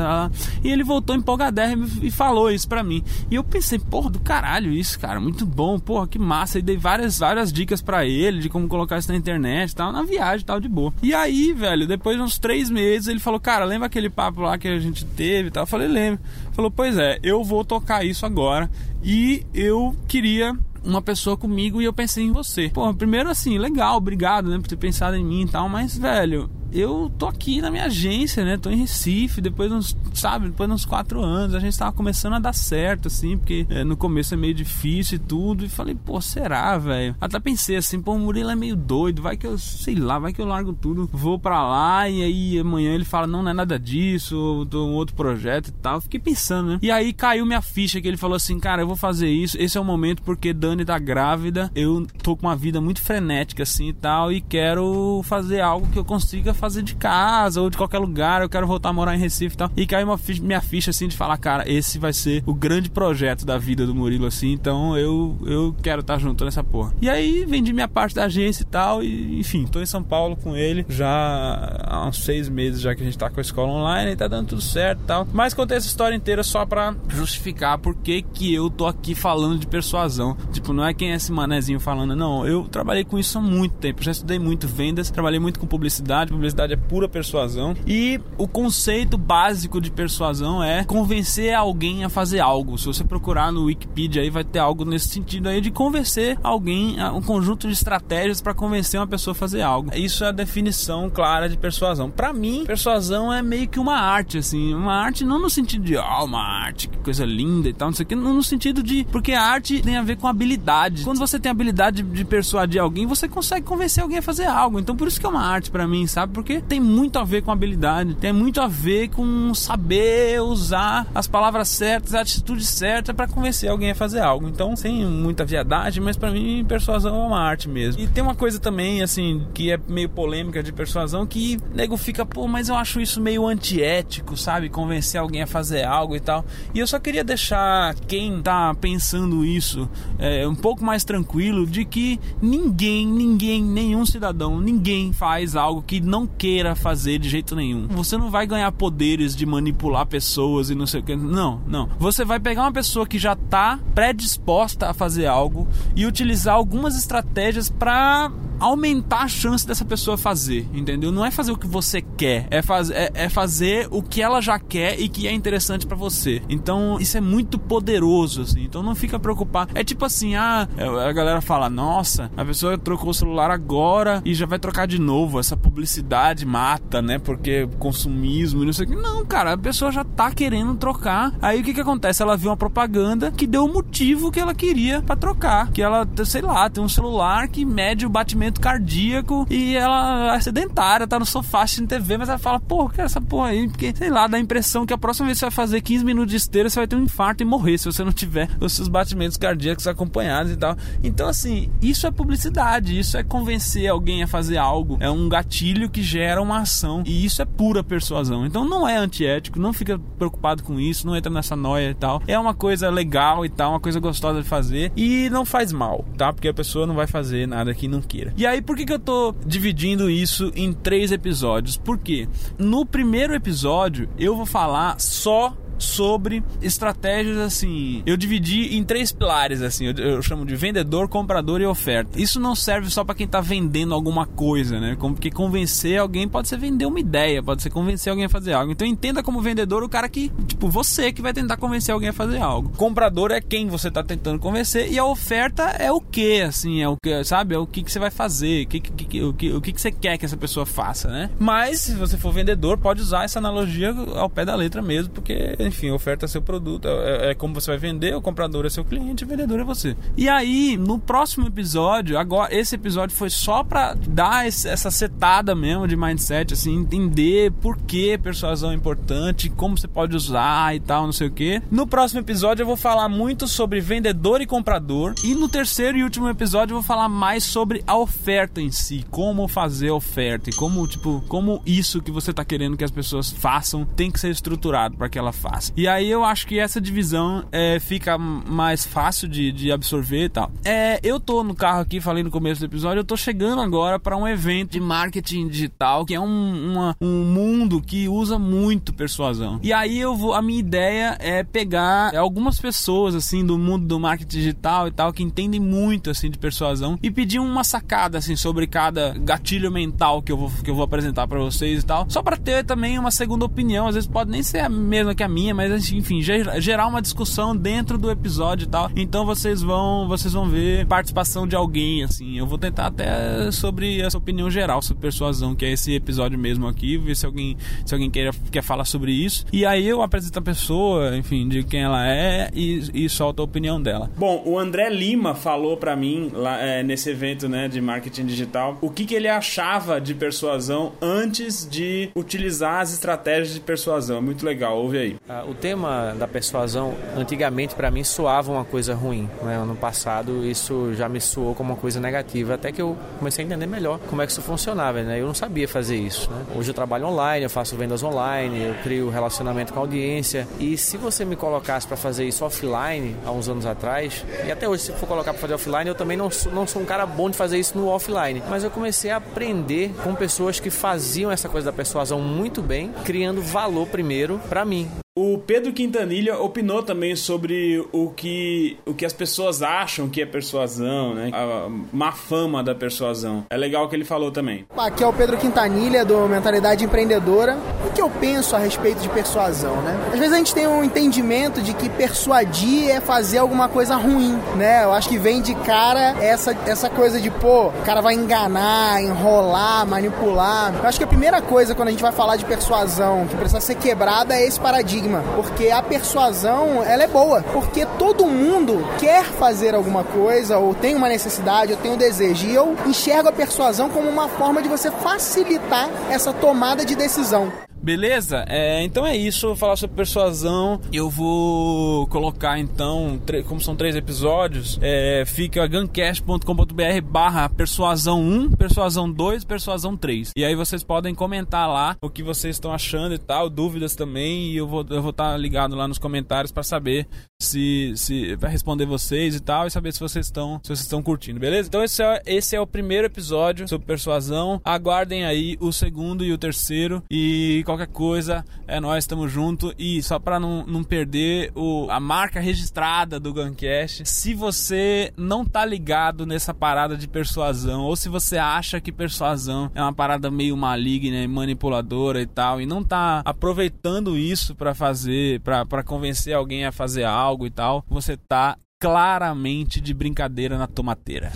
E 0.63 0.71
ele 0.71 0.85
voltou 0.85 1.15
empolgadérrimo 1.15 1.87
e 2.03 2.11
falou 2.11 2.51
isso 2.51 2.69
pra 2.69 2.83
mim. 2.83 3.03
E 3.31 3.35
eu 3.35 3.45
pensei, 3.45 3.79
porra, 3.79 4.11
do 4.11 4.21
caralho 4.21 4.73
isso, 4.73 4.99
cara, 4.99 5.21
muito 5.21 5.47
bom, 5.47 5.79
porra, 5.79 6.07
que 6.07 6.16
massa. 6.19 6.59
E 6.59 6.63
dei 6.63 6.77
várias, 6.77 7.19
várias 7.19 7.53
dicas 7.53 7.81
para 7.81 8.07
ele 8.07 8.41
de 8.41 8.49
como 8.49 8.69
colocar 8.69 8.99
isso 8.99 9.11
na 9.11 9.17
internet 9.17 9.75
tal, 9.75 9.93
na 9.93 10.03
viagem 10.03 10.43
e 10.43 10.45
tal, 10.45 10.61
de 10.61 10.69
boa. 10.69 10.93
E 11.03 11.15
aí, 11.15 11.53
velho, 11.53 11.87
depois 11.87 12.17
de 12.17 12.23
uns 12.23 12.39
três 12.39 12.71
meses, 12.71 13.09
ele 13.09 13.21
falou, 13.21 13.41
cara, 13.41 13.65
lembra 13.65 13.87
aquele 13.87 14.11
papo 14.11 14.41
lá 14.41 14.59
que 14.59 14.69
a 14.69 14.79
gente 14.79 15.05
teve 15.05 15.49
e 15.49 15.51
tal? 15.51 15.65
Eu 15.65 15.67
falei, 15.69 15.89
lembro. 15.89 16.21
Falou, 16.53 16.71
pois 16.71 16.97
é, 16.99 17.19
eu 17.23 17.45
vou 17.45 17.65
tocar 17.65 18.05
isso 18.05 18.25
agora. 18.25 18.71
E 19.03 19.45
eu 19.53 19.95
queria 20.09 20.57
uma 20.87 21.03
pessoa 21.03 21.37
comigo 21.37 21.83
e 21.83 21.85
eu 21.85 21.93
pensei 21.93 22.25
em 22.25 22.33
você. 22.33 22.71
Pô, 22.73 22.93
primeiro 22.95 23.29
assim, 23.29 23.59
legal, 23.59 23.97
obrigado, 23.97 24.49
né, 24.49 24.59
por 24.59 24.69
ter 24.69 24.77
pensado 24.77 25.17
em 25.17 25.25
mim 25.25 25.43
e 25.43 25.49
tal, 25.49 25.69
mas, 25.69 25.99
velho, 25.99 26.49
eu 26.79 27.11
tô 27.19 27.27
aqui 27.27 27.61
na 27.61 27.71
minha 27.71 27.85
agência, 27.85 28.45
né? 28.45 28.57
Tô 28.57 28.71
em 28.71 28.77
Recife, 28.77 29.41
depois 29.41 29.71
de 29.71 29.77
uns, 29.77 29.97
sabe, 30.15 30.49
depois 30.49 30.69
de 30.69 30.75
uns 30.75 30.85
quatro 30.85 31.23
anos, 31.23 31.55
a 31.55 31.61
gente 31.61 31.77
tava 31.79 31.93
começando 31.93 32.35
a 32.35 32.39
dar 32.39 32.53
certo, 32.53 33.09
assim, 33.09 33.37
porque 33.37 33.67
é, 33.71 33.83
no 33.83 33.97
começo 33.97 34.35
é 34.35 34.37
meio 34.37 34.55
difícil 34.55 35.17
e 35.17 35.19
tudo. 35.19 35.65
E 35.65 35.69
falei, 35.69 35.95
pô, 35.95 36.21
será, 36.21 36.77
velho? 36.79 37.17
Até 37.21 37.39
pensei 37.41 37.77
assim, 37.77 38.01
pô, 38.01 38.13
o 38.13 38.19
Murilo 38.19 38.51
é 38.51 38.57
meio 38.57 38.77
doido, 38.77 39.23
vai 39.23 39.37
que 39.37 39.47
eu, 39.47 39.59
sei 39.59 39.95
lá, 39.95 40.19
vai 40.19 40.33
que 40.33 40.41
eu 40.41 40.47
largo 40.47 40.73
tudo, 40.73 41.09
vou 41.13 41.39
pra 41.39 41.67
lá 41.67 42.09
e 42.09 42.23
aí 42.23 42.59
amanhã 42.59 42.95
ele 42.95 43.05
fala, 43.05 43.27
não, 43.27 43.43
não 43.43 43.51
é 43.51 43.55
nada 43.55 43.79
disso, 43.79 44.67
tô 44.71 44.87
um 44.87 44.93
outro 44.93 45.15
projeto 45.15 45.69
e 45.69 45.73
tal. 45.73 46.01
Fiquei 46.01 46.21
pensando, 46.21 46.71
né? 46.71 46.79
E 46.83 46.91
aí 46.91 47.13
caiu 47.13 47.47
minha 47.47 47.63
ficha 47.63 48.01
que 48.01 48.09
ele 48.09 48.17
falou 48.17 48.37
assim, 48.37 48.59
cara, 48.61 48.83
eu 48.83 48.87
vou 48.87 48.97
fazer 48.97 49.29
isso, 49.29 49.57
esse 49.61 49.79
é 49.79 49.81
o 49.81 49.85
momento 49.85 50.23
porque 50.23 50.53
Dani 50.53 50.85
tá 50.85 50.99
grávida, 50.99 51.71
eu 51.75 52.07
tô 52.23 52.37
com 52.37 52.47
uma 52.47 52.57
vida 52.57 52.81
muito 52.81 53.01
frenética 53.01 53.63
assim 53.63 53.89
e 53.89 53.93
tal, 53.93 54.33
e 54.33 54.41
quero 54.41 55.23
fazer 55.25 55.61
algo 55.61 55.87
que 55.89 55.99
eu 55.99 56.05
consiga 56.05 56.53
fazer 56.53 56.66
de 56.75 56.95
casa 56.95 57.61
ou 57.61 57.71
de 57.71 57.77
qualquer 57.77 57.99
lugar, 57.99 58.43
eu 58.43 58.49
quero 58.49 58.67
voltar 58.67 58.91
a 58.91 58.93
morar 58.93 59.15
em 59.15 59.19
Recife 59.19 59.55
e 59.55 59.59
tal. 59.59 59.71
E 59.77 59.87
caiu 59.87 60.07
uma 60.07 60.19
ficha, 60.19 60.43
minha 60.43 60.61
ficha 60.61 60.91
assim 60.91 61.09
de 61.09 61.17
falar, 61.17 61.37
cara, 61.39 61.71
esse 61.71 61.99
vai 61.99 62.13
ser 62.13 62.43
o 62.47 62.55
grande 62.55 62.91
projeto 62.91 63.45
da 63.45 63.59
vida 63.59 63.87
do 63.87 63.95
Murilo 63.95 64.27
assim, 64.27 64.53
então 64.53 64.97
eu, 64.97 65.37
eu 65.47 65.75
quero 65.83 66.01
estar 66.01 66.15
tá 66.15 66.19
junto 66.19 66.45
nessa 66.45 66.63
porra. 66.63 66.93
E 67.01 67.09
aí 67.09 67.45
vendi 67.45 67.73
minha 67.73 67.89
parte 67.89 68.15
da 68.15 68.25
agência 68.25 68.63
e 68.63 68.67
tal, 68.67 69.03
e 69.03 69.39
enfim, 69.39 69.67
tô 69.67 69.81
em 69.81 69.87
São 69.87 70.03
Paulo 70.03 70.37
com 70.37 70.57
ele 70.57 70.85
já 70.89 71.85
há 71.85 72.07
uns 72.07 72.25
seis 72.25 72.49
meses 72.49 72.81
já 72.81 72.95
que 72.95 73.03
a 73.03 73.05
gente 73.05 73.19
tá 73.19 73.31
com 73.31 73.41
a 73.41 73.43
escola 73.43 73.73
online 73.73 74.13
e 74.13 74.17
tá 74.17 74.29
dando 74.29 74.49
tudo 74.49 74.63
certo 74.63 75.01
e 75.03 75.07
tal. 75.07 75.29
Mas 75.33 75.55
contei 75.55 75.77
essa 75.77 75.87
história 75.87 76.15
inteira 76.15 76.43
só 76.43 76.65
pra 76.65 76.95
justificar 77.09 77.79
por 77.79 77.95
que 77.97 78.23
que 78.23 78.53
eu 78.53 78.71
tô 78.71 78.87
aqui 78.87 79.15
falando 79.15 79.59
de 79.59 79.67
persuasão. 79.67 80.37
Tipo, 80.53 80.73
não 80.73 80.85
é 80.85 80.95
quem 80.95 81.13
é 81.13 81.17
esse 81.17 81.33
manezinho 81.33 81.81
falando, 81.81 82.15
não, 82.17 82.47
eu 82.47 82.65
trabalhei 82.65 83.05
com 83.05 83.19
isso 83.19 83.39
há 83.39 83.41
muito 83.41 83.75
tempo, 83.77 84.03
já 84.03 84.13
estudei 84.13 84.39
muito 84.39 84.67
vendas, 84.67 85.11
trabalhei 85.11 85.39
muito 85.39 85.59
com 85.59 85.67
publicidade, 85.67 86.31
publicidade 86.31 86.46
é 86.55 86.77
pura 86.77 87.09
persuasão. 87.09 87.75
E 87.87 88.21
o 88.37 88.47
conceito 88.47 89.17
básico 89.17 89.81
de 89.81 89.91
persuasão 89.91 90.63
é 90.63 90.85
convencer 90.85 91.55
alguém 91.55 92.05
a 92.05 92.09
fazer 92.09 92.41
algo. 92.41 92.79
Se 92.79 92.87
você 92.87 93.05
procurar 93.05 93.53
no 93.53 93.65
Wikipedia 93.65 94.23
aí 94.23 94.31
vai 94.31 94.45
ter 94.45 94.59
algo 94.59 94.85
nesse 94.85 95.09
sentido 95.09 95.49
aí 95.49 95.61
de 95.61 95.71
convencer 95.71 96.39
alguém, 96.43 96.97
um 97.15 97.23
conjunto 97.23 97.67
de 97.67 97.73
estratégias 97.73 98.41
para 98.41 98.55
convencer 98.55 99.01
uma 99.01 99.07
pessoa 99.07 99.33
a 99.33 99.35
fazer 99.35 99.63
algo. 99.63 99.91
Isso 99.95 100.25
é 100.25 100.29
a 100.29 100.33
definição 100.33 101.11
clara 101.11 101.49
de 101.49 101.57
persuasão. 101.57 102.11
Para 102.11 102.33
mim, 102.33 102.65
persuasão 102.67 103.33
é 103.33 103.43
meio 103.43 103.69
que 103.69 103.79
uma 103.79 103.97
arte 103.97 104.39
assim, 104.39 104.75
uma 104.75 104.95
arte 104.95 105.25
não 105.25 105.39
no 105.39 105.51
sentido 105.51 105.85
de, 105.85 105.97
ah, 105.97 106.21
oh, 106.21 106.25
uma 106.25 106.43
arte, 106.43 106.89
que 106.89 106.99
coisa 106.99 107.25
linda 107.25 107.69
e 107.69 107.73
tal, 107.73 107.89
não 107.89 107.95
sei 107.95 108.05
o 108.05 108.07
que, 108.07 108.15
no 108.15 108.43
sentido 108.43 108.83
de 108.83 109.05
porque 109.11 109.33
a 109.33 109.43
arte 109.43 109.81
tem 109.83 109.97
a 109.97 110.03
ver 110.03 110.17
com 110.17 110.27
habilidade. 110.27 111.05
Quando 111.05 111.19
você 111.19 111.39
tem 111.39 111.51
habilidade 111.51 112.03
de 112.03 112.25
persuadir 112.25 112.81
alguém, 112.81 113.07
você 113.07 113.29
consegue 113.29 113.67
convencer 113.67 114.03
alguém 114.03 114.19
a 114.19 114.23
fazer 114.23 114.47
algo. 114.47 114.79
Então 114.79 114.97
por 114.97 115.09
isso 115.09 115.21
que 115.21 115.27
é 115.27 115.29
uma 115.29 115.43
arte 115.43 115.71
para 115.71 115.87
mim, 115.87 116.07
sabe? 116.07 116.33
Porque 116.37 116.61
tem 116.61 116.79
muito 116.79 117.19
a 117.19 117.25
ver 117.25 117.41
com 117.41 117.51
habilidade, 117.51 118.15
tem 118.17 118.31
muito 118.31 118.61
a 118.61 118.67
ver 118.67 119.09
com 119.09 119.55
saber 119.55 120.39
usar 120.43 121.07
as 121.15 121.27
palavras 121.27 121.67
certas, 121.67 122.15
a 122.15 122.21
atitude 122.21 122.63
certa 122.63 123.15
para 123.15 123.27
convencer 123.27 123.71
alguém 123.71 123.93
a 123.93 123.95
fazer 123.95 124.21
algo. 124.21 124.47
Então, 124.47 124.77
sem 124.77 125.07
muita 125.07 125.47
viadagem, 125.47 126.05
mas 126.05 126.15
para 126.15 126.31
mim 126.31 126.63
persuasão 126.69 127.17
é 127.17 127.27
uma 127.27 127.41
arte 127.41 127.71
mesmo. 127.71 128.03
E 128.03 128.07
tem 128.07 128.23
uma 128.23 128.35
coisa 128.35 128.59
também 128.59 129.03
assim 129.03 129.47
que 129.55 129.73
é 129.73 129.81
meio 129.89 130.11
polêmica 130.11 130.63
de 130.63 130.75
persuasão 130.75 131.27
que 131.27 131.57
nego 131.75 131.97
fica, 131.97 132.27
pô, 132.27 132.47
mas 132.47 132.69
eu 132.69 132.75
acho 132.75 133.01
isso 133.01 133.19
meio 133.19 133.47
antiético, 133.47 134.37
sabe? 134.37 134.69
Convencer 134.69 135.19
alguém 135.19 135.41
a 135.41 135.47
fazer 135.47 135.85
algo 135.85 136.15
e 136.15 136.21
tal. 136.21 136.45
E 136.75 136.81
eu 136.81 136.87
só 136.87 136.99
queria 136.99 137.25
deixar 137.25 137.95
quem 138.07 138.43
tá 138.43 138.75
pensando 138.75 139.43
isso 139.43 139.89
é, 140.19 140.47
um 140.47 140.55
pouco 140.55 140.85
mais 140.85 141.03
tranquilo 141.03 141.67
de 141.67 141.87
que 141.87 142.21
ninguém, 142.43 143.07
ninguém, 143.07 143.65
nenhum 143.65 144.05
cidadão, 144.05 144.61
ninguém 144.61 145.15
faz 145.15 145.57
algo 145.57 145.81
que 145.81 145.99
não 145.99 146.26
queira 146.27 146.75
fazer 146.75 147.19
de 147.19 147.29
jeito 147.29 147.55
nenhum. 147.55 147.87
Você 147.89 148.17
não 148.17 148.31
vai 148.31 148.47
ganhar 148.47 148.71
poderes 148.73 149.35
de 149.35 149.47
manipular 149.47 150.07
pessoas 150.07 150.71
e 150.71 150.75
não 150.75 150.87
sei 150.87 151.01
o 151.01 151.03
que. 151.03 151.17
Não, 151.17 151.61
não. 151.67 151.89
Você 151.99 152.25
vai 152.25 152.41
pegar 152.41 152.63
uma 152.63 152.73
pessoa 152.73 153.07
que 153.07 153.19
já 153.19 153.35
tá 153.35 153.79
predisposta 153.95 154.89
a 154.89 154.95
fazer 154.95 155.27
algo 155.27 155.67
e 155.95 156.07
utilizar 156.07 156.55
algumas 156.55 156.97
estratégias 156.97 157.69
para 157.69 158.31
aumentar 158.59 159.23
a 159.23 159.29
chance 159.29 159.67
dessa 159.67 159.85
pessoa 159.85 160.17
fazer, 160.17 160.69
entendeu? 160.73 161.13
Não 161.13 161.25
é 161.25 161.31
fazer 161.31 161.53
o 161.53 161.57
que 161.57 161.67
você 161.67 162.01
quer, 162.01 162.47
é, 162.51 162.63
faz, 162.63 162.91
é, 162.91 163.11
é 163.15 163.29
fazer 163.29 163.89
o 163.91 164.03
que 164.03 164.23
ela 164.23 164.41
já 164.41 164.59
quer 164.59 164.99
e 165.01 165.09
que 165.09 165.27
é 165.27 165.33
interessante 165.33 165.87
para 165.87 165.97
você. 165.97 166.43
Então, 166.49 166.99
isso 167.01 167.17
é 167.17 167.21
muito 167.21 167.59
poderoso, 167.59 168.43
assim. 168.43 168.63
Então, 168.63 168.83
não 168.83 168.95
fica 168.95 169.19
preocupado. 169.19 169.73
É 169.75 169.85
tipo 169.85 170.05
assim, 170.05 170.35
ah, 170.35 170.69
é, 170.77 170.85
a 170.85 171.13
galera 171.13 171.41
fala, 171.41 171.69
nossa, 171.69 172.31
a 172.37 172.45
pessoa 172.45 172.79
trocou 172.79 173.11
o 173.11 173.15
celular 173.15 173.51
agora 173.51 174.23
e 174.25 174.35
já 174.35 174.47
vai 174.47 174.59
trocar 174.59 174.87
de 174.87 175.01
novo. 175.01 175.39
Essa 175.39 175.57
publicidade 175.57 176.47
mata, 176.47 177.03
né? 177.03 177.19
Porque 177.19 177.69
consumismo 177.79 178.63
e 178.63 178.67
não 178.67 178.73
sei 178.73 178.87
o 178.87 178.89
que. 178.89 178.97
Não, 178.97 179.25
cara, 179.25 179.53
a 179.53 179.59
pessoa 179.59 179.91
já 179.91 180.05
tá 180.05 180.31
querendo 180.31 180.75
trocar. 180.77 181.33
Aí, 181.41 181.61
o 181.61 181.65
que 181.65 181.75
que 181.75 181.81
acontece? 181.81 182.23
Ela 182.23 182.37
viu 182.37 182.51
uma 182.51 182.57
propaganda 182.57 183.31
que 183.31 183.47
deu 183.47 183.65
o 183.65 183.73
motivo 183.73 184.31
que 184.31 184.41
ela 184.41 184.55
queria 184.55 185.03
para 185.03 185.17
trocar. 185.17 185.71
Que 185.71 185.83
ela, 185.83 186.07
sei 186.25 186.43
lá, 186.43 186.69
tem 186.69 186.83
um 186.83 186.89
celular 186.89 187.49
que 187.49 187.65
mede 187.65 188.07
o 188.07 188.11
batimento 188.11 188.46
batimento 188.47 188.61
cardíaco 188.61 189.47
e 189.51 189.77
ela 189.77 190.37
é 190.37 190.41
sedentária, 190.41 191.07
tá 191.07 191.19
no 191.19 191.27
sofá 191.27 191.63
assistindo 191.63 191.89
TV, 191.89 192.17
mas 192.17 192.29
ela 192.29 192.39
fala, 192.39 192.61
porra, 192.61 192.93
quero 192.95 193.07
essa 193.07 193.21
porra 193.21 193.49
aí, 193.49 193.69
porque, 193.69 193.95
sei 193.97 194.11
lá, 194.11 194.27
dá 194.27 194.37
a 194.37 194.41
impressão 194.41 194.87
que 194.87 194.93
a 194.93 194.99
próxima 194.99 195.27
vez 195.27 195.37
que 195.37 195.41
você 195.41 195.47
vai 195.47 195.51
fazer 195.51 195.81
15 195.81 196.05
minutos 196.05 196.31
de 196.31 196.37
esteira, 196.37 196.71
você 196.71 196.79
vai 196.79 196.87
ter 196.87 196.97
um 196.97 197.03
infarto 197.03 197.43
e 197.43 197.47
morrer 197.47 197.79
se 197.79 197.87
você 197.87 198.05
não 198.05 198.13
tiver 198.13 198.49
os 198.61 198.73
seus 198.73 198.89
batimentos 198.89 199.37
cardíacos 199.37 199.87
acompanhados 199.87 200.53
e 200.53 200.57
tal. 200.57 200.77
Então, 201.03 201.29
assim, 201.29 201.71
isso 201.83 202.07
é 202.07 202.11
publicidade, 202.11 202.99
isso 202.99 203.17
é 203.17 203.23
convencer 203.23 203.89
alguém 203.89 204.23
a 204.23 204.27
fazer 204.27 204.57
algo, 204.57 204.97
é 205.01 205.11
um 205.11 205.29
gatilho 205.29 205.89
que 205.89 206.03
gera 206.03 206.41
uma 206.41 206.61
ação 206.61 207.03
e 207.05 207.25
isso 207.25 207.43
é 207.43 207.45
pura 207.45 207.83
persuasão. 207.83 208.47
Então, 208.47 208.65
não 208.65 208.89
é 208.89 208.97
antiético, 208.97 209.59
não 209.59 209.73
fica 209.73 209.99
preocupado 210.19 210.63
com 210.63 210.79
isso, 210.79 211.07
não 211.07 211.17
entra 211.17 211.31
nessa 211.31 211.57
noia 211.57 211.91
e 211.91 211.95
tal. 211.95 212.23
É 212.27 212.39
uma 212.39 212.55
coisa 212.55 212.89
legal 212.91 213.45
e 213.45 213.49
tal, 213.49 213.73
uma 213.73 213.81
coisa 213.81 214.01
gostosa 214.01 214.43
de 214.43 214.49
fazer 214.49 214.93
e 214.97 215.29
não 215.31 215.45
faz 215.45 215.73
mal, 215.73 216.05
tá? 216.17 216.33
Porque 216.33 216.49
a 216.49 216.55
pessoa 216.55 216.87
não 216.87 216.95
vai 216.95 217.07
fazer 217.07 217.47
nada 217.47 217.75
que 217.75 217.89
não 217.89 218.01
queira. 218.01 218.33
E 218.37 218.47
aí, 218.47 218.61
por 218.61 218.77
que, 218.77 218.85
que 218.85 218.93
eu 218.93 218.99
tô 218.99 219.35
dividindo 219.47 220.11
isso 220.11 220.53
em 220.55 220.71
três 220.71 221.11
episódios? 221.11 221.79
Porque 221.79 222.29
no 222.59 222.85
primeiro 222.85 223.35
episódio 223.35 224.11
eu 224.19 224.37
vou 224.37 224.45
falar 224.45 225.01
só 225.01 225.57
sobre 225.79 226.43
estratégias 226.61 227.39
assim. 227.39 228.03
Eu 228.07 228.17
dividi 228.17 228.77
em 228.77 228.85
três 228.85 229.13
pilares 229.13 229.63
assim, 229.63 229.87
eu, 229.87 229.95
eu 229.95 230.23
chamo 230.23 230.45
de 230.45 230.57
vendedor, 230.57 231.09
comprador 231.09 231.61
e 231.61 231.67
oferta. 231.67 232.21
Isso 232.21 232.41
não 232.41 232.55
serve 232.55 232.91
só 232.91 233.05
para 233.05 233.15
quem 233.15 233.27
tá 233.27 233.41
vendendo 233.41 233.95
alguma 233.95 234.27
coisa, 234.27 234.81
né? 234.81 234.97
Como 234.99 235.15
porque 235.15 235.31
convencer 235.31 235.99
alguém 235.99 236.29
pode 236.29 236.49
ser 236.49 236.59
vender 236.59 236.87
uma 236.87 237.01
ideia, 237.01 237.43
pode 237.43 237.63
ser 237.63 237.71
convencer 237.71 238.11
alguém 238.11 238.27
a 238.27 238.29
fazer 238.29 238.53
algo. 238.53 238.73
Então 238.73 238.87
entenda 238.87 239.23
como 239.23 239.41
vendedor 239.41 239.83
o 239.83 239.89
cara 239.89 240.09
que, 240.09 240.31
tipo, 240.47 240.69
você 240.69 241.13
que 241.13 241.23
vai 241.23 241.33
tentar 241.33 241.57
convencer 241.57 241.93
alguém 241.93 242.11
a 242.11 242.13
fazer 242.13 242.39
algo. 242.39 242.71
Comprador 242.77 243.31
é 243.31 243.41
quem 243.41 243.69
você 243.69 243.91
tá 243.91 244.03
tentando 244.03 244.39
convencer 244.39 244.91
e 244.93 244.99
a 244.99 245.05
oferta 245.05 245.63
é 245.79 245.91
o 245.91 246.01
que, 246.01 246.43
assim, 246.43 246.83
é 246.83 246.89
o 246.89 246.97
que, 247.03 247.25
sabe? 247.25 247.55
É 247.55 247.59
o 247.59 247.67
que, 247.67 247.83
que 247.83 247.91
você 247.91 247.99
vai 247.99 248.11
fazer, 248.11 248.65
o 248.65 248.69
que, 248.69 248.81
que, 248.81 249.23
o, 249.23 249.33
que, 249.33 249.53
o 249.53 249.61
que, 249.61 249.73
que 249.73 249.81
você 249.81 249.91
quer 249.91 250.19
que 250.19 250.25
essa 250.25 250.37
pessoa 250.37 250.67
faça, 250.67 251.09
né? 251.09 251.31
Mas 251.39 251.81
se 251.81 251.95
você 251.95 252.17
for 252.17 252.33
vendedor, 252.33 252.79
pode 252.79 253.01
usar 253.01 253.25
essa 253.25 253.39
analogia 253.39 253.95
ao 254.15 254.29
pé 254.29 254.45
da 254.45 254.55
letra 254.55 254.83
mesmo, 254.83 255.13
porque 255.13 255.57
enfim, 255.67 255.91
oferta 255.91 256.29
seu 256.29 256.43
produto. 256.43 256.89
É, 256.89 257.31
é, 257.31 257.35
como 257.35 257.55
você 257.55 257.71
vai 257.71 257.79
vender, 257.79 258.15
o 258.15 258.23
comprador 258.23 258.67
é 258.67 258.71
seu 258.71 258.85
cliente, 258.85 259.25
o 259.25 259.27
vendedor 259.27 259.61
é 259.61 259.65
você. 259.65 259.97
E 260.17 260.29
aí, 260.29 260.77
no 260.77 260.99
próximo 260.99 261.47
episódio, 261.47 262.19
agora 262.19 262.55
esse 262.55 262.75
episódio 262.75 263.17
foi 263.17 263.31
só 263.31 263.63
para 263.63 263.95
dar 263.95 264.47
esse, 264.47 264.69
essa 264.69 264.91
setada 264.91 265.55
mesmo 265.55 265.87
de 265.87 265.97
mindset, 265.97 266.55
assim, 266.55 266.75
entender 266.75 267.53
por 267.53 267.77
que 267.77 268.19
persuasão 268.19 268.71
é 268.71 268.75
importante, 268.75 269.51
como 269.51 269.77
você 269.77 269.89
pode 269.89 270.17
usar 270.17 270.75
e 270.75 270.81
tal, 270.81 271.05
não 271.05 271.13
sei 271.13 271.29
o 271.29 271.31
que. 271.31 271.63
No 271.71 271.87
próximo 271.87 272.21
episódio 272.21 272.63
eu 272.63 272.67
vou 272.67 272.77
falar 272.77 273.09
muito 273.09 273.47
sobre 273.47 273.81
vendedor 273.81 274.41
e 274.41 274.47
comprador. 274.47 275.15
E 275.25 275.35
no 275.35 275.49
terceiro 275.49 275.99
e 275.99 276.05
último 276.05 276.29
episódio 276.29 276.73
eu 276.73 276.81
vou 276.81 276.87
falar 276.87 277.09
mais 277.09 277.45
sobre 277.45 277.83
a 277.87 277.97
oferta 277.97 278.61
em 278.61 278.71
si, 278.71 279.05
como 279.11 279.49
fazer 279.49 279.91
oferta 279.91 280.51
e 280.51 280.53
como, 280.53 280.87
tipo, 280.87 281.23
como 281.29 281.63
isso 281.67 282.03
que 282.03 282.11
você 282.11 282.33
tá 282.33 282.45
querendo 282.45 282.77
que 282.77 282.85
as 282.85 282.91
pessoas 282.91 283.31
façam 283.31 283.85
tem 283.85 284.11
que 284.11 284.21
ser 284.21 284.31
estruturado 284.31 284.97
para 284.97 285.09
que 285.09 285.19
ela 285.19 285.33
faça. 285.33 285.56
E 285.77 285.89
aí 285.89 286.11
eu 286.11 286.25
acho 286.25 286.47
que 286.47 286.59
essa 286.59 286.81
divisão 286.81 287.45
é, 287.51 287.79
fica 287.79 288.19
mais 288.19 288.85
fácil 288.85 289.29
de, 289.29 289.53
de 289.53 289.73
absorver 289.73 290.25
e 290.25 290.29
tal. 290.29 290.51
É, 290.65 291.01
eu 291.03 291.19
tô 291.19 291.43
no 291.43 291.55
carro 291.55 291.81
aqui, 291.81 292.01
falei 292.01 292.23
no 292.23 292.31
começo 292.31 292.61
do 292.61 292.67
episódio, 292.67 293.01
eu 293.01 293.05
tô 293.05 293.17
chegando 293.17 293.61
agora 293.61 293.99
para 293.99 294.17
um 294.17 294.27
evento 294.27 294.73
de 294.73 294.81
marketing 294.81 295.49
digital, 295.49 296.05
que 296.05 296.15
é 296.15 296.21
um, 296.21 296.73
uma, 296.73 296.97
um 297.01 297.25
mundo 297.25 297.81
que 297.81 298.09
usa 298.09 298.39
muito 298.39 298.93
persuasão. 298.93 299.59
E 299.63 299.73
aí 299.73 299.99
eu 299.99 300.15
vou, 300.15 300.35
a 300.35 300.43
minha 300.43 300.61
ideia 300.61 301.17
é 301.21 301.43
pegar 301.43 302.15
algumas 302.17 302.61
pessoas 302.61 303.15
assim 303.15 303.45
do 303.45 303.59
mundo 303.59 303.87
do 303.87 303.99
marketing 303.99 304.37
digital 304.39 304.89
e 304.89 304.91
tal 304.91 305.13
que 305.13 305.23
entendem 305.23 305.61
muito 305.61 306.11
assim 306.11 306.31
de 306.31 306.39
persuasão 306.39 306.99
e 307.03 307.11
pedir 307.11 307.39
uma 307.39 307.65
sacada 307.65 308.19
assim 308.19 308.37
sobre 308.37 308.67
cada 308.67 309.15
gatilho 309.19 309.71
mental 309.71 310.23
que 310.23 310.33
eu 310.33 310.37
vou 310.37 310.51
que 310.63 310.71
eu 310.71 310.75
vou 310.75 310.85
apresentar 310.85 311.27
para 311.27 311.39
vocês 311.39 311.83
e 311.83 311.87
tal, 311.87 312.07
só 312.09 312.23
para 312.23 312.37
ter 312.37 312.65
também 312.65 312.99
uma 312.99 313.11
segunda 313.11 313.45
opinião, 313.45 313.87
às 313.87 313.95
vezes 313.95 314.09
pode 314.09 314.31
nem 314.31 314.43
ser 314.43 314.61
a 314.61 314.69
mesma 314.69 315.15
que 315.15 315.23
a 315.23 315.29
minha 315.29 315.46
minha, 315.47 315.55
mas 315.55 315.93
enfim, 315.93 316.21
gerar 316.23 316.87
uma 316.87 317.01
discussão 317.01 317.57
dentro 317.57 317.97
do 317.99 318.11
episódio 318.11 318.65
e 318.65 318.69
tal. 318.69 318.91
Então 318.97 319.25
vocês 319.25 319.63
vão, 319.63 320.09
vocês 320.09 320.33
vão 320.33 320.49
ver 320.49 320.87
participação 320.87 321.47
de 321.47 321.55
alguém, 321.55 322.03
assim. 322.03 322.39
Eu 322.39 322.47
vou 322.47 322.59
tentar 322.59 322.87
até 322.87 323.51
sobre 323.53 324.01
essa 324.01 324.19
opinião 324.19 324.51
geral 324.51 324.83
sobre 324.83 325.03
persuasão, 325.03 325.55
que 325.55 325.65
é 325.65 325.73
esse 325.73 325.95
episódio 325.95 326.39
mesmo 326.39 326.67
aqui, 326.67 326.97
ver 326.97 327.15
se 327.15 327.27
alguém, 327.27 327.57
se 327.85 327.95
alguém 327.95 328.11
quer, 328.11 328.35
quer 328.51 328.63
falar 328.63 328.85
sobre 328.85 329.13
isso. 329.13 329.45
E 329.53 329.65
aí 329.65 329.87
eu 329.87 330.03
apresento 330.03 330.39
a 330.39 330.43
pessoa, 330.43 331.17
enfim, 331.17 331.49
de 331.49 331.63
quem 331.63 331.83
ela 331.83 332.07
é 332.07 332.51
e, 332.55 333.05
e 333.05 333.09
solto 333.09 333.41
a 333.41 333.45
opinião 333.45 333.81
dela. 333.81 334.11
Bom, 334.17 334.43
o 334.45 334.59
André 334.59 334.89
Lima 334.89 335.35
falou 335.35 335.77
para 335.77 335.95
mim 335.95 336.31
lá 336.33 336.59
é, 336.59 336.83
nesse 336.83 337.11
evento, 337.11 337.49
né, 337.49 337.69
de 337.69 337.81
marketing 337.81 338.27
digital, 338.27 338.79
o 338.81 338.91
que, 338.91 339.05
que 339.05 339.15
ele 339.15 339.29
achava 339.29 340.01
de 340.01 340.15
persuasão 340.15 340.93
antes 341.01 341.69
de 341.69 342.11
utilizar 342.17 342.81
as 342.81 342.93
estratégias 342.93 343.55
de 343.55 343.61
persuasão. 343.61 344.21
Muito 344.21 344.45
legal, 344.45 344.79
ouve 344.79 344.99
aí. 344.99 345.17
Ah, 345.29 345.36
o 345.47 345.55
tema 345.55 346.15
da 346.19 346.27
persuasão, 346.27 346.95
antigamente 347.17 347.75
para 347.75 347.91
mim 347.91 348.05
soava 348.05 348.53
uma 348.53 348.65
coisa 348.65 348.95
ruim. 348.95 349.29
Né? 349.43 349.57
Passado 349.81 350.45
isso 350.47 350.95
já 350.95 351.09
me 351.09 351.21
soou 351.21 351.55
como 351.55 351.73
uma 351.73 351.79
coisa 351.79 352.01
negativa, 352.01 352.55
até 352.55 352.73
que 352.73 352.81
eu 352.81 352.97
comecei 353.19 353.45
a 353.45 353.47
entender 353.47 353.67
melhor 353.67 353.99
como 354.09 354.23
é 354.23 354.27
que 354.27 354.33
isso 354.33 354.43
funcionava. 354.43 355.03
Né? 355.03 355.21
Eu 355.21 355.27
não 355.27 355.35
sabia 355.35 355.69
fazer 355.69 355.97
isso. 355.97 356.31
Né? 356.31 356.47
Hoje 356.57 356.71
eu 356.71 356.75
trabalho 356.75 357.07
online, 357.07 357.45
eu 357.45 357.51
faço 357.51 357.77
vendas 357.77 358.03
online, 358.03 358.63
eu 358.63 358.75
crio 358.83 359.11
relacionamento 359.11 359.73
com 359.73 359.81
a 359.81 359.83
audiência. 359.83 360.47
E 360.59 360.77
se 360.77 360.97
você 360.97 361.25
me 361.25 361.37
colocasse 361.37 361.87
para 361.87 361.97
fazer 361.97 362.25
isso 362.25 362.45
offline, 362.45 363.17
há 363.25 363.31
uns 363.31 363.49
anos 363.49 363.67
atrás, 363.67 364.25
e 364.47 364.51
até 364.51 364.69
hoje 364.69 364.85
se 364.85 364.93
for 364.93 365.07
colocar 365.07 365.33
para 365.33 365.41
fazer 365.41 365.55
offline, 365.55 365.89
eu 365.89 365.95
também 365.95 366.17
não 366.17 366.31
sou, 366.31 366.53
não 366.53 366.67
sou 366.67 366.83
um 366.83 366.87
cara 366.87 367.07
bom 367.07 367.29
de 367.31 367.37
fazer 367.37 367.59
isso 367.59 367.77
no 367.77 367.89
offline. 367.89 368.43
Mas 368.49 368.65
eu 368.65 368.71
comecei 368.71 369.11
a 369.11 369.17
aprender 369.17 369.93
com 370.03 370.15
pessoas 370.15 370.61
que 370.61 370.71
faziam 370.71 371.31
essa 371.31 371.49
coisa 371.49 371.67
da 371.67 371.73
persuasão 371.73 372.21
muito 372.21 372.63
bem, 372.63 372.93
criando 373.05 373.43
valor 373.43 373.87
primeiro 373.87 374.41
para 374.49 374.65
mim. 374.65 374.89
O 375.19 375.39
Pedro 375.39 375.73
Quintanilha 375.73 376.39
opinou 376.39 376.83
também 376.83 377.17
sobre 377.17 377.83
o 377.91 378.11
que, 378.11 378.77
o 378.85 378.93
que 378.93 379.07
as 379.07 379.15
pessoas 379.15 379.63
acham 379.63 380.11
que 380.11 380.21
é 380.21 380.27
persuasão, 380.27 381.15
né? 381.15 381.31
A 381.33 381.71
má 381.91 382.13
fama 382.13 382.63
da 382.63 382.75
persuasão. 382.75 383.47
É 383.49 383.57
legal 383.57 383.87
o 383.87 383.89
que 383.89 383.97
ele 383.97 384.05
falou 384.05 384.31
também. 384.31 384.67
Aqui 384.77 385.03
é 385.03 385.07
o 385.07 385.13
Pedro 385.15 385.39
Quintanilha, 385.39 386.05
do 386.05 386.29
Mentalidade 386.29 386.85
Empreendedora. 386.85 387.57
Eu 388.07 388.11
penso 388.21 388.55
a 388.55 388.61
respeito 388.61 389.01
de 389.01 389.09
persuasão, 389.09 389.83
né? 389.83 389.99
Às 390.13 390.19
vezes 390.21 390.33
a 390.33 390.37
gente 390.37 390.55
tem 390.55 390.65
um 390.65 390.85
entendimento 390.85 391.61
de 391.61 391.75
que 391.75 391.89
persuadir 391.89 392.89
é 392.89 393.01
fazer 393.01 393.39
alguma 393.39 393.69
coisa 393.69 393.97
ruim, 393.97 394.41
né? 394.55 394.85
Eu 394.85 394.93
acho 394.93 395.09
que 395.09 395.19
vem 395.19 395.43
de 395.43 395.57
cara 395.57 396.15
essa, 396.21 396.57
essa 396.67 396.89
coisa 396.89 397.21
de, 397.21 397.33
pô, 397.33 397.67
o 397.67 397.83
cara 397.85 398.01
vai 398.01 398.15
enganar, 398.15 399.03
enrolar, 399.03 399.85
manipular. 399.85 400.73
Eu 400.81 400.89
acho 400.89 400.99
que 400.99 401.03
a 401.03 401.07
primeira 401.09 401.43
coisa 401.43 401.75
quando 401.75 401.89
a 401.89 401.91
gente 401.91 402.01
vai 402.01 402.13
falar 402.13 402.37
de 402.37 402.45
persuasão 402.45 403.27
que 403.27 403.35
precisa 403.35 403.61
ser 403.61 403.75
quebrada 403.75 404.37
é 404.37 404.47
esse 404.47 404.61
paradigma, 404.61 405.25
porque 405.35 405.71
a 405.71 405.83
persuasão 405.83 406.85
ela 406.85 407.03
é 407.03 407.09
boa, 407.09 407.43
porque 407.53 407.85
todo 407.99 408.25
mundo 408.25 408.87
quer 409.01 409.25
fazer 409.25 409.75
alguma 409.75 410.05
coisa 410.05 410.59
ou 410.59 410.77
tem 410.77 410.95
uma 410.95 411.09
necessidade 411.09 411.73
ou 411.73 411.79
tem 411.79 411.91
um 411.91 411.97
desejo. 411.97 412.47
E 412.47 412.55
eu 412.55 412.77
enxergo 412.87 413.31
a 413.31 413.33
persuasão 413.33 413.91
como 413.91 414.09
uma 414.09 414.29
forma 414.29 414.63
de 414.63 414.69
você 414.69 414.93
facilitar 414.93 415.91
essa 416.09 416.33
tomada 416.33 416.85
de 416.85 416.95
decisão. 416.95 417.67
Beleza? 417.87 418.45
É, 418.49 418.83
então 418.83 419.07
é 419.07 419.17
isso, 419.17 419.55
falar 419.55 419.77
sobre 419.77 419.95
persuasão. 419.95 420.81
Eu 420.93 421.09
vou 421.09 422.05
colocar 422.09 422.59
então, 422.59 423.17
como 423.47 423.61
são 423.61 423.77
três 423.77 423.95
episódios, 423.95 424.77
é, 424.83 425.23
fica 425.25 425.65
guncast.com.br 425.69 427.01
barra 427.05 427.49
persuasão 427.49 428.21
1, 428.21 428.51
persuasão 428.57 429.09
2, 429.09 429.45
persuasão 429.45 429.97
3. 429.97 430.33
E 430.37 430.45
aí 430.45 430.57
vocês 430.57 430.83
podem 430.83 431.15
comentar 431.15 431.69
lá 431.69 431.97
o 432.03 432.11
que 432.11 432.25
vocês 432.25 432.57
estão 432.57 432.73
achando 432.73 433.15
e 433.15 433.19
tal, 433.19 433.49
dúvidas 433.49 433.95
também, 433.95 434.51
e 434.51 434.57
eu 434.57 434.67
vou 434.67 434.85
eu 434.91 435.01
vou 435.01 435.11
estar 435.11 435.31
tá 435.31 435.37
ligado 435.37 435.77
lá 435.77 435.87
nos 435.87 435.99
comentários 435.99 436.51
para 436.51 436.65
saber 436.65 437.07
se 437.41 437.93
se 437.95 438.37
para 438.39 438.49
responder 438.49 438.87
vocês 438.87 439.37
e 439.37 439.41
tal 439.41 439.65
e 439.65 439.71
saber 439.71 439.93
se 439.93 440.01
vocês 440.01 440.27
estão 440.27 440.59
se 440.61 440.71
vocês 440.71 440.81
estão 440.81 441.01
curtindo, 441.05 441.39
beleza? 441.39 441.69
Então 441.69 441.85
esse 441.85 442.03
é, 442.03 442.21
esse 442.27 442.57
é 442.57 442.61
o 442.61 442.67
primeiro 442.67 443.07
episódio 443.07 443.69
sobre 443.69 443.87
persuasão. 443.87 444.61
Aguardem 444.65 445.25
aí 445.25 445.57
o 445.61 445.71
segundo 445.71 446.25
e 446.25 446.33
o 446.33 446.39
terceiro 446.39 447.01
e 447.09 447.63
qualquer 447.65 447.76
coisa, 447.85 448.45
é 448.69 448.79
nós, 448.79 449.03
estamos 449.03 449.33
junto. 449.33 449.75
E 449.77 450.01
só 450.05 450.21
para 450.21 450.39
não, 450.39 450.65
não 450.65 450.85
perder 450.85 451.51
o, 451.57 451.89
a 451.91 451.99
marca 451.99 452.39
registrada 452.39 453.19
do 453.19 453.35
Guncast, 453.35 454.07
se 454.07 454.35
você 454.35 455.13
não 455.17 455.45
tá 455.45 455.65
ligado 455.65 456.25
nessa 456.25 456.55
parada 456.55 456.97
de 456.97 457.09
persuasão, 457.09 457.83
ou 457.83 457.97
se 457.97 458.09
você 458.09 458.39
acha 458.39 458.81
que 458.81 458.93
persuasão 458.93 459.69
é 459.75 459.83
uma 459.83 459.93
parada 459.93 460.31
meio 460.31 460.57
maligna 460.57 461.17
e 461.17 461.27
manipuladora 461.27 462.23
e 462.23 462.27
tal, 462.27 462.61
e 462.61 462.67
não 462.67 462.85
tá 462.85 463.23
aproveitando 463.25 464.17
isso 464.17 464.55
para 464.55 464.75
fazer, 464.75 465.41
para 465.41 465.83
convencer 465.83 466.35
alguém 466.35 466.65
a 466.65 466.71
fazer 466.71 467.03
algo 467.03 467.47
e 467.47 467.51
tal, 467.51 467.85
você 467.89 468.17
tá 468.17 468.57
claramente 468.79 469.81
de 469.81 469.93
brincadeira 469.95 470.59
na 470.59 470.67
tomateira. 470.67 471.33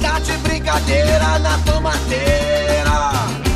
Tá 0.00 0.20
de 0.20 0.36
brincadeira 0.38 1.38
na 1.40 1.58
tomateira 1.58 3.47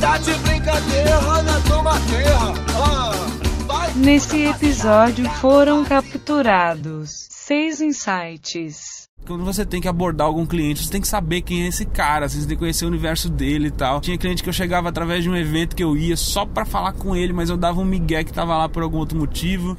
tá 0.00 0.16
de 0.18 0.32
brincadeira 0.38 1.20
na 1.42 1.60
tomateira. 1.60 2.38
Ah, 2.74 3.90
Nesse 3.94 4.46
episódio 4.46 5.28
foram 5.34 5.84
capturados 5.84 7.28
seis 7.30 7.80
insights 7.80 9.00
quando 9.26 9.44
você 9.44 9.66
tem 9.66 9.80
que 9.80 9.86
abordar 9.86 10.26
algum 10.26 10.46
cliente, 10.46 10.82
você 10.82 10.90
tem 10.90 11.00
que 11.00 11.06
saber 11.06 11.42
quem 11.42 11.62
é 11.62 11.68
esse 11.68 11.84
cara, 11.84 12.28
você 12.28 12.38
tem 12.38 12.48
que 12.48 12.56
conhecer 12.56 12.84
o 12.84 12.88
universo 12.88 13.28
dele 13.28 13.68
e 13.68 13.70
tal. 13.70 14.00
Tinha 14.00 14.16
cliente 14.16 14.42
que 14.42 14.48
eu 14.48 14.52
chegava 14.52 14.88
através 14.88 15.22
de 15.22 15.30
um 15.30 15.36
evento 15.36 15.76
que 15.76 15.84
eu 15.84 15.96
ia 15.96 16.16
só 16.16 16.44
para 16.46 16.64
falar 16.64 16.94
com 16.94 17.14
ele, 17.14 17.32
mas 17.32 17.50
eu 17.50 17.56
dava 17.56 17.80
um 17.80 17.84
migué 17.84 18.24
que 18.24 18.32
tava 18.32 18.56
lá 18.56 18.68
por 18.68 18.82
algum 18.82 18.96
outro 18.96 19.16
motivo 19.16 19.76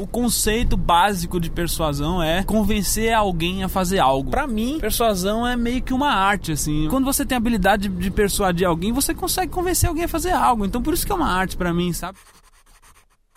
o 0.00 0.06
conceito 0.06 0.78
básico 0.78 1.38
de 1.38 1.50
persuasão 1.50 2.22
é 2.22 2.42
convencer 2.42 3.12
alguém 3.12 3.62
a 3.62 3.68
fazer 3.68 3.98
algo. 3.98 4.30
Para 4.30 4.46
mim, 4.46 4.78
persuasão 4.80 5.46
é 5.46 5.56
meio 5.56 5.82
que 5.82 5.92
uma 5.92 6.10
arte, 6.10 6.52
assim. 6.52 6.88
Quando 6.88 7.04
você 7.04 7.24
tem 7.24 7.36
a 7.36 7.38
habilidade 7.38 7.88
de 7.88 8.10
persuadir 8.10 8.66
alguém, 8.66 8.92
você 8.92 9.14
consegue 9.14 9.52
convencer 9.52 9.88
alguém 9.88 10.04
a 10.04 10.08
fazer 10.08 10.30
algo. 10.30 10.64
Então, 10.64 10.82
por 10.82 10.94
isso 10.94 11.04
que 11.04 11.12
é 11.12 11.14
uma 11.14 11.28
arte 11.28 11.54
para 11.54 11.74
mim, 11.74 11.92
sabe? 11.92 12.16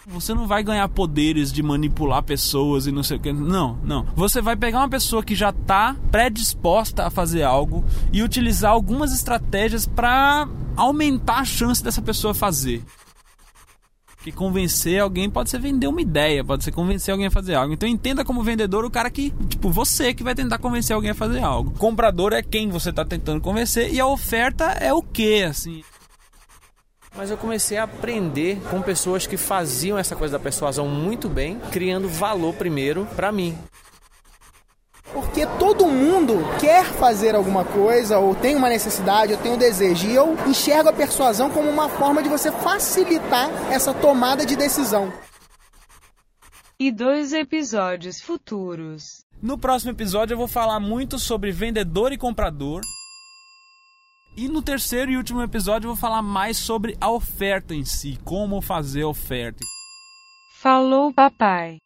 Você 0.08 0.34
não 0.34 0.48
vai 0.48 0.64
ganhar 0.64 0.88
poderes 0.90 1.52
de 1.52 1.62
manipular 1.62 2.24
pessoas 2.24 2.88
e 2.88 2.92
não 2.92 3.04
sei 3.04 3.18
o 3.18 3.20
que. 3.20 3.34
Não, 3.34 3.78
não. 3.84 4.06
Você 4.16 4.42
vai 4.42 4.56
pegar 4.56 4.80
uma 4.80 4.90
pessoa 4.90 5.24
que 5.24 5.36
já 5.36 5.50
está 5.50 5.96
predisposta 6.12 7.06
a 7.06 7.10
fazer 7.10 7.44
algo 7.44 7.84
e 8.12 8.24
utilizar 8.24 8.72
algumas 8.72 9.14
estratégias 9.14 9.86
para 9.86 10.48
aumentar 10.76 11.40
a 11.40 11.46
chance 11.46 11.84
dessa 11.84 12.02
pessoa 12.02 12.34
fazer. 12.34 12.84
Que 14.24 14.32
convencer 14.32 15.02
alguém 15.02 15.30
pode 15.30 15.50
ser 15.50 15.60
vender 15.60 15.88
uma 15.88 16.02
ideia, 16.02 16.46
pode 16.46 16.64
ser 16.64 16.72
convencer 16.72 17.12
alguém 17.12 17.28
a 17.28 17.32
fazer 17.32 17.56
algo. 17.56 17.74
Então 17.74 17.88
entenda 17.88 18.24
como 18.24 18.42
vendedor 18.42 18.86
o 18.86 18.90
cara 18.90 19.10
que, 19.10 19.34
tipo, 19.50 19.70
você 19.70 20.14
que 20.14 20.24
vai 20.24 20.34
tentar 20.34 20.58
convencer 20.60 20.96
alguém 20.96 21.12
a 21.12 21.16
fazer 21.16 21.44
algo. 21.44 21.72
comprador 21.72 22.32
é 22.32 22.42
quem 22.42 22.70
você 22.70 22.90
está 22.90 23.04
tentando 23.04 23.42
convencer 23.42 23.94
e 23.94 24.00
a 24.00 24.08
oferta 24.08 24.64
é 24.80 24.94
o 24.94 25.02
que, 25.02 25.44
assim. 25.44 25.84
Mas 27.16 27.30
eu 27.30 27.38
comecei 27.38 27.78
a 27.78 27.84
aprender 27.84 28.60
com 28.72 28.82
pessoas 28.82 29.28
que 29.28 29.36
faziam 29.36 29.98
essa 29.98 30.16
coisa 30.16 30.38
da 30.38 30.44
persuasão 30.44 30.88
muito 30.88 31.28
bem, 31.28 31.60
criando 31.72 32.08
valor 32.08 32.54
primeiro 32.54 33.06
para 33.16 33.32
mim 33.32 33.58
porque 35.14 35.46
todo 35.60 35.88
mundo 35.88 36.40
quer 36.60 36.84
fazer 36.84 37.36
alguma 37.36 37.64
coisa, 37.64 38.18
ou 38.18 38.34
tem 38.34 38.56
uma 38.56 38.68
necessidade, 38.68 39.34
ou 39.34 39.40
tem 39.40 39.54
um 39.54 39.58
desejo. 39.58 40.08
E 40.08 40.16
eu 40.16 40.36
enxergo 40.48 40.90
a 40.90 40.94
persuasão 40.94 41.50
como 41.50 41.70
uma 41.70 41.88
forma 41.88 42.24
de 42.24 42.30
você 42.30 42.52
facilitar 42.52 43.50
essa 43.72 43.94
tomada 43.94 44.46
de 44.46 44.56
decisão. 44.56 45.14
E 46.80 46.92
dois 46.92 47.32
episódios 47.32 48.20
futuros. 48.20 49.24
No 49.42 49.58
próximo 49.58 49.92
episódio 49.92 50.34
eu 50.34 50.38
vou 50.38 50.48
falar 50.48 50.80
muito 50.80 51.20
sobre 51.20 51.52
vendedor 51.52 52.12
e 52.12 52.18
comprador. 52.18 52.82
E 54.36 54.48
no 54.48 54.62
terceiro 54.62 55.12
e 55.12 55.18
último 55.18 55.44
episódio 55.44 55.86
eu 55.86 55.94
vou 55.94 56.00
falar 56.02 56.24
mais 56.24 56.58
sobre 56.58 56.98
a 57.00 57.12
oferta 57.12 57.76
em 57.76 57.86
si, 57.86 58.18
como 58.24 58.62
fazer 58.62 59.04
a 59.04 59.08
oferta. 59.08 59.64
Falou, 60.60 61.14
papai. 61.14 61.83